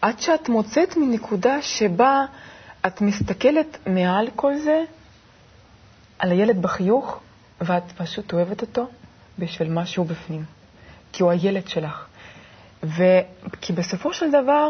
עד 0.01 0.19
שאת 0.19 0.49
מוצאת 0.49 0.97
מנקודה 0.97 1.61
שבה 1.61 2.25
את 2.87 3.01
מסתכלת 3.01 3.77
מעל 3.87 4.27
כל 4.35 4.57
זה 4.57 4.83
על 6.19 6.31
הילד 6.31 6.61
בחיוך, 6.61 7.19
ואת 7.61 7.91
פשוט 7.97 8.33
אוהבת 8.33 8.61
אותו 8.61 8.87
בשביל 9.39 9.69
משהו 9.69 10.03
בפנים, 10.03 10.43
כי 11.11 11.23
הוא 11.23 11.31
הילד 11.31 11.67
שלך. 11.67 12.05
ו... 12.83 13.03
כי 13.61 13.73
בסופו 13.73 14.13
של 14.13 14.31
דבר, 14.31 14.69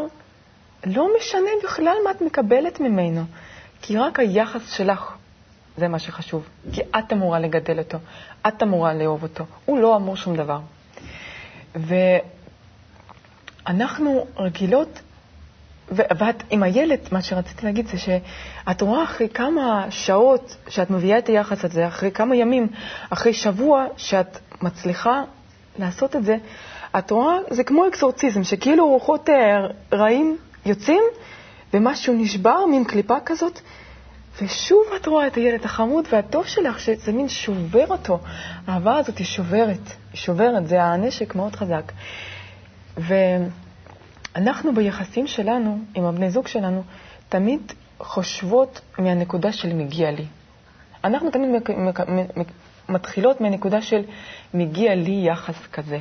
לא 0.85 1.07
משנה 1.19 1.49
בכלל 1.63 1.95
מה 2.05 2.11
את 2.11 2.21
מקבלת 2.21 2.79
ממנו, 2.79 3.23
כי 3.81 3.97
רק 3.97 4.19
היחס 4.19 4.71
שלך 4.71 5.13
זה 5.77 5.87
מה 5.87 5.99
שחשוב. 5.99 6.47
כי 6.73 6.81
את 6.81 7.13
אמורה 7.13 7.39
לגדל 7.39 7.79
אותו, 7.79 7.97
את 8.47 8.63
אמורה 8.63 8.93
לאהוב 8.93 9.23
אותו, 9.23 9.45
הוא 9.65 9.79
לא 9.79 9.95
אמור 9.95 10.15
שום 10.15 10.35
דבר. 10.35 10.59
ואנחנו 13.65 14.25
רגילות, 14.37 14.99
ו- 15.91 16.01
ואת 16.17 16.43
עם 16.49 16.63
הילד, 16.63 16.99
מה 17.11 17.21
שרציתי 17.21 17.65
להגיד 17.65 17.87
זה 17.87 17.97
שאת 17.97 18.81
רואה 18.81 19.03
אחרי 19.03 19.29
כמה 19.29 19.85
שעות 19.89 20.55
שאת 20.67 20.89
מביאה 20.89 21.17
את 21.17 21.27
היחס 21.27 21.65
הזה, 21.65 21.87
אחרי 21.87 22.11
כמה 22.11 22.35
ימים, 22.35 22.67
אחרי 23.09 23.33
שבוע 23.33 23.85
שאת 23.97 24.39
מצליחה 24.61 25.23
לעשות 25.79 26.15
את 26.15 26.23
זה, 26.23 26.37
את 26.97 27.11
רואה, 27.11 27.35
זה 27.49 27.63
כמו 27.63 27.87
אקסורציזם, 27.87 28.43
שכאילו 28.43 28.87
רוחות 28.87 29.29
אה, 29.29 29.35
רעים 29.93 30.37
יוצאים, 30.65 31.03
ומשהו 31.73 32.13
נשבר, 32.13 32.65
מין 32.65 32.83
קליפה 32.83 33.19
כזאת, 33.25 33.59
ושוב 34.41 34.83
את 34.95 35.07
רואה 35.07 35.27
את 35.27 35.35
הילד 35.35 35.65
החמוד 35.65 36.05
והטוב 36.11 36.47
שלך, 36.47 36.79
שזה 36.79 37.11
מין 37.11 37.29
שובר 37.29 37.87
אותו. 37.87 38.19
האהבה 38.67 38.97
הזאת 38.97 39.17
היא 39.17 39.25
שוברת, 39.25 39.87
היא 40.11 40.19
שוברת, 40.19 40.67
זה 40.67 40.83
הנשק 40.83 41.35
מאוד 41.35 41.55
חזק. 41.55 41.91
ואנחנו 42.97 44.75
ביחסים 44.75 45.27
שלנו, 45.27 45.79
עם 45.95 46.05
הבני 46.05 46.29
זוג 46.29 46.47
שלנו, 46.47 46.83
תמיד 47.29 47.71
חושבות 47.99 48.81
מהנקודה 48.99 49.51
של 49.51 49.73
מגיע 49.73 50.11
לי. 50.11 50.25
אנחנו 51.03 51.31
תמיד 51.31 51.49
מתחילות 52.89 53.41
מהנקודה 53.41 53.81
של 53.81 54.01
מגיע 54.53 54.95
לי 54.95 55.23
יחס 55.27 55.67
כזה. 55.67 55.99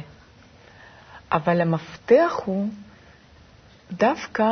אבל 1.33 1.61
המפתח 1.61 2.40
הוא 2.45 2.68
דווקא 3.92 4.45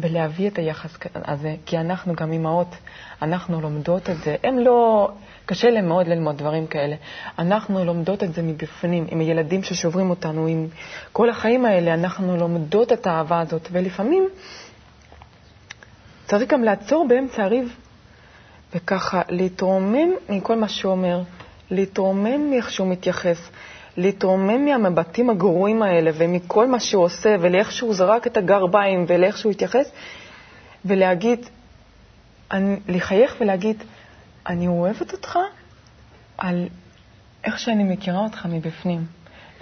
בלהביא 0.00 0.48
את 0.48 0.58
היחס 0.58 0.98
הזה, 1.14 1.54
כי 1.66 1.78
אנחנו 1.78 2.14
גם 2.14 2.32
אימהות, 2.32 2.76
אנחנו 3.22 3.60
לומדות 3.60 4.10
את 4.10 4.16
זה. 4.16 4.36
הם 4.44 4.58
לא, 4.58 5.10
קשה 5.46 5.70
להם 5.70 5.88
מאוד 5.88 6.06
ללמוד 6.08 6.38
דברים 6.38 6.66
כאלה. 6.66 6.96
אנחנו 7.38 7.84
לומדות 7.84 8.22
את 8.22 8.34
זה 8.34 8.42
מבפנים, 8.42 9.06
עם 9.10 9.20
הילדים 9.20 9.62
ששוברים 9.62 10.10
אותנו, 10.10 10.46
עם 10.46 10.66
כל 11.12 11.30
החיים 11.30 11.64
האלה, 11.64 11.94
אנחנו 11.94 12.36
לומדות 12.36 12.92
את 12.92 13.06
האהבה 13.06 13.40
הזאת, 13.40 13.68
ולפעמים 13.72 14.28
צריך 16.26 16.50
גם 16.52 16.64
לעצור 16.64 17.08
באמצע 17.08 17.44
הריב, 17.44 17.76
וככה 18.74 19.22
להתרומם 19.28 20.08
מכל 20.28 20.56
מה 20.56 20.68
שהוא 20.68 20.92
אומר, 20.92 21.22
להתרומם 21.70 22.50
מאיך 22.50 22.70
שהוא 22.70 22.88
מתייחס, 22.88 23.50
להתרומם 23.98 24.64
מהמבטים 24.64 25.30
הגרועים 25.30 25.82
האלה 25.82 26.10
ומכל 26.14 26.66
מה 26.68 26.80
שהוא 26.80 27.04
עושה 27.04 27.36
ולאיך 27.40 27.72
שהוא 27.72 27.94
זרק 27.94 28.26
את 28.26 28.36
הגרביים 28.36 29.04
ולאיך 29.08 29.38
שהוא 29.38 29.52
התייחס, 29.52 29.90
ולהגיד, 30.84 31.46
אני, 32.50 32.76
לחייך 32.88 33.36
ולהגיד, 33.40 33.82
אני 34.46 34.66
אוהבת 34.66 35.12
אותך 35.12 35.38
על 36.38 36.68
איך 37.44 37.58
שאני 37.58 37.84
מכירה 37.84 38.18
אותך 38.18 38.46
מבפנים, 38.50 39.06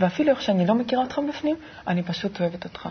ואפילו 0.01 0.31
איך 0.31 0.42
שאני 0.42 0.66
לא 0.66 0.75
מכירה 0.75 1.03
אותך 1.03 1.18
מבפנים, 1.18 1.57
אני 1.87 2.03
פשוט 2.03 2.40
אוהבת 2.40 2.64
אותך. 2.64 2.88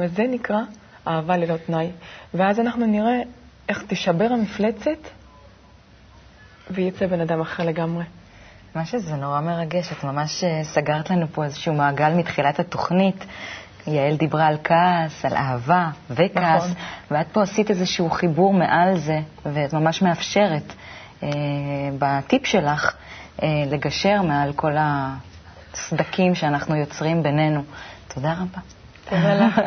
וזה 0.00 0.22
נקרא 0.22 0.60
אהבה 1.08 1.36
ללא 1.36 1.56
תנאי. 1.66 1.90
ואז 2.34 2.60
אנחנו 2.60 2.86
נראה 2.86 3.22
איך 3.68 3.82
תישבר 3.82 4.28
המפלצת 4.32 4.98
ויצא 6.70 7.06
בן 7.06 7.20
אדם 7.20 7.40
אחר 7.40 7.64
לגמרי. 7.64 8.04
מה 8.74 8.84
שזה 8.84 9.16
נורא 9.16 9.40
מרגש, 9.40 9.92
את 9.92 10.04
ממש 10.04 10.44
אה, 10.44 10.64
סגרת 10.64 11.10
לנו 11.10 11.26
פה 11.32 11.44
איזשהו 11.44 11.74
מעגל 11.74 12.14
מתחילת 12.14 12.60
התוכנית. 12.60 13.24
יעל 13.86 14.16
דיברה 14.16 14.46
על 14.46 14.56
כעס, 14.64 15.24
על 15.24 15.36
אהבה 15.36 15.88
וכעס, 16.10 16.62
נכון. 16.62 16.74
ואת 17.10 17.26
פה 17.32 17.42
עשית 17.42 17.70
איזשהו 17.70 18.10
חיבור 18.10 18.54
מעל 18.54 18.98
זה, 18.98 19.20
ואת 19.46 19.72
ממש 19.72 20.02
מאפשרת 20.02 20.74
אה, 21.22 21.28
בטיפ 21.98 22.46
שלך 22.46 22.94
אה, 23.42 23.48
לגשר 23.70 24.22
מעל 24.22 24.52
כל 24.52 24.72
הסדקים 24.78 26.34
שאנחנו 26.34 26.76
יוצרים 26.76 27.22
בינינו. 27.22 27.62
תודה 28.14 28.32
רבה. 28.32 28.60
תודה 29.08 29.34
לך. 29.46 29.60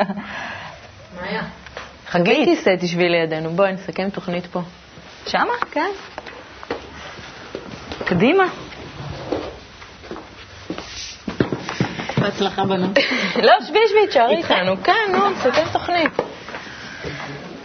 מאיה. 1.20 1.42
חגי 2.06 2.44
כיסא 2.44 2.70
תשבי 2.80 3.08
לידינו. 3.08 3.50
בואי 3.50 3.72
נסכם 3.72 4.10
תוכנית 4.10 4.46
פה. 4.46 4.62
שמה? 5.26 5.52
כן. 5.70 5.90
קדימה. 8.04 8.65
בהצלחה 12.18 12.64
בנות. 12.64 12.98
לא, 13.46 13.52
שבי, 13.66 13.78
שבי, 13.88 14.06
תשארי 14.08 14.36
איתנו. 14.36 14.76
כן, 14.84 14.92
נו, 15.12 15.30
נסכם 15.30 15.64
תוכנית. 15.72 16.12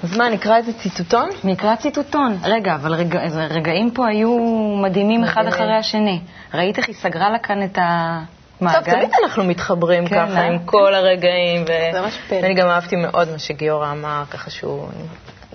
אז 0.03 0.17
מה, 0.17 0.29
נקרא 0.29 0.57
איזה 0.57 0.73
ציטוטון? 0.73 1.29
נקרא 1.43 1.75
ציטוטון. 1.75 2.37
רגע, 2.43 2.75
אבל 2.75 2.93
רגע, 2.93 3.19
רגעים 3.49 3.91
פה 3.91 4.07
היו 4.07 4.37
מדהימים 4.83 5.23
אחד. 5.23 5.47
אחרי 5.47 5.75
השני. 5.75 6.21
ראית 6.53 6.77
איך 6.77 6.87
היא 6.87 6.95
סגרה 6.95 7.29
לה 7.29 7.39
כאן 7.39 7.63
את 7.63 7.77
המעגל? 7.81 8.79
טוב, 8.79 8.93
תמיד 8.93 9.09
אנחנו 9.23 9.43
מתחברים 9.43 10.07
כן, 10.07 10.27
ככה 10.27 10.39
אה? 10.39 10.47
עם 10.47 10.59
כל 10.65 10.95
הרגעים. 10.95 11.61
ו- 11.61 11.93
זה 11.93 12.01
ממש 12.01 12.17
פלא. 12.27 12.37
ואני 12.41 12.53
גם 12.53 12.67
אהבתי 12.67 12.95
מאוד 12.95 13.31
מה 13.31 13.39
שגיורא 13.39 13.91
אמר, 13.91 14.23
ככה 14.31 14.49
שהוא 14.49 14.87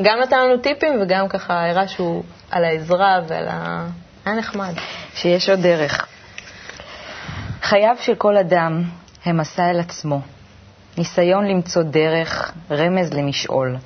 גם 0.02 0.18
נתן 0.22 0.36
לנו 0.40 0.56
טיפים 0.58 1.02
וגם 1.02 1.28
ככה 1.28 1.70
הראה 1.70 1.88
שהוא 1.88 2.22
על 2.50 2.64
העזרה 2.64 3.20
ועל 3.28 3.48
ה... 3.48 3.86
היה 4.26 4.34
נחמד. 4.34 4.72
שיש 5.14 5.50
עוד 5.50 5.60
דרך. 5.60 6.06
חייו 7.62 7.96
של 8.00 8.14
כל 8.14 8.36
אדם 8.36 8.82
הם 9.24 9.36
מסע 9.36 9.70
אל 9.70 9.80
עצמו. 9.80 10.20
ניסיון 10.98 11.46
למצוא 11.46 11.82
דרך, 11.82 12.52
רמז 12.70 13.12
למשעול. 13.12 13.76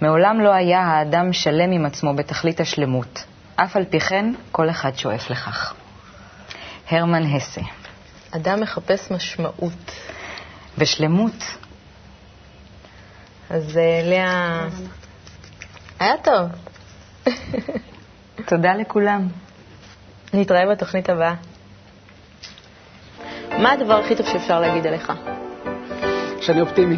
מעולם 0.00 0.40
לא 0.40 0.52
היה 0.54 0.80
האדם 0.80 1.32
שלם 1.32 1.70
עם 1.72 1.86
עצמו 1.86 2.14
בתכלית 2.14 2.60
השלמות. 2.60 3.24
אף 3.56 3.76
על 3.76 3.84
פי 3.84 4.00
כן, 4.00 4.32
כל 4.52 4.70
אחד 4.70 4.96
שואף 4.96 5.30
לכך. 5.30 5.74
הרמן 6.90 7.22
הסה. 7.36 7.60
אדם 8.30 8.60
מחפש 8.60 9.10
משמעות. 9.10 9.92
ושלמות, 10.78 11.44
אז 13.50 13.76
אה, 13.78 14.00
לאה... 14.04 14.66
היה 16.00 16.14
טוב. 16.24 16.48
תודה 18.46 18.74
לכולם. 18.74 19.28
נתראה 20.34 20.66
בתוכנית 20.70 21.10
הבאה. 21.10 21.34
מה 23.62 23.72
הדבר 23.72 23.94
הכי 23.94 24.14
טוב 24.16 24.26
שאפשר 24.26 24.60
להגיד 24.60 24.86
עליך? 24.86 25.12
שאני 26.40 26.60
אופטימי. 26.60 26.96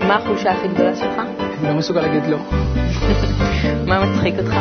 מה 0.00 0.16
החולשה 0.16 0.52
הכי 0.52 0.68
גדולה 0.68 0.96
שלך? 0.96 1.18
אני 1.60 1.68
לא 1.68 1.74
מסוגל 1.74 2.00
להגיד 2.00 2.22
לא. 2.26 2.38
מה 3.88 4.04
מצחיק 4.04 4.34
אותך? 4.38 4.56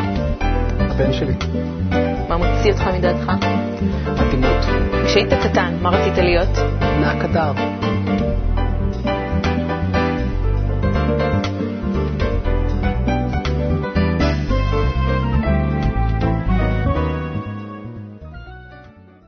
הבן 0.80 1.14
שלי. 1.14 1.34
מה 2.30 2.38
מוציא 2.38 2.72
אותך 2.72 2.88
מדעתך? 2.98 3.32
אטימות. 4.28 4.66
כשהיית 5.06 5.34
קטן, 5.34 5.78
מה 5.82 5.90
רצית 5.90 6.18
להיות? 6.18 6.58
נהג 7.02 7.22
קטר. 7.22 7.52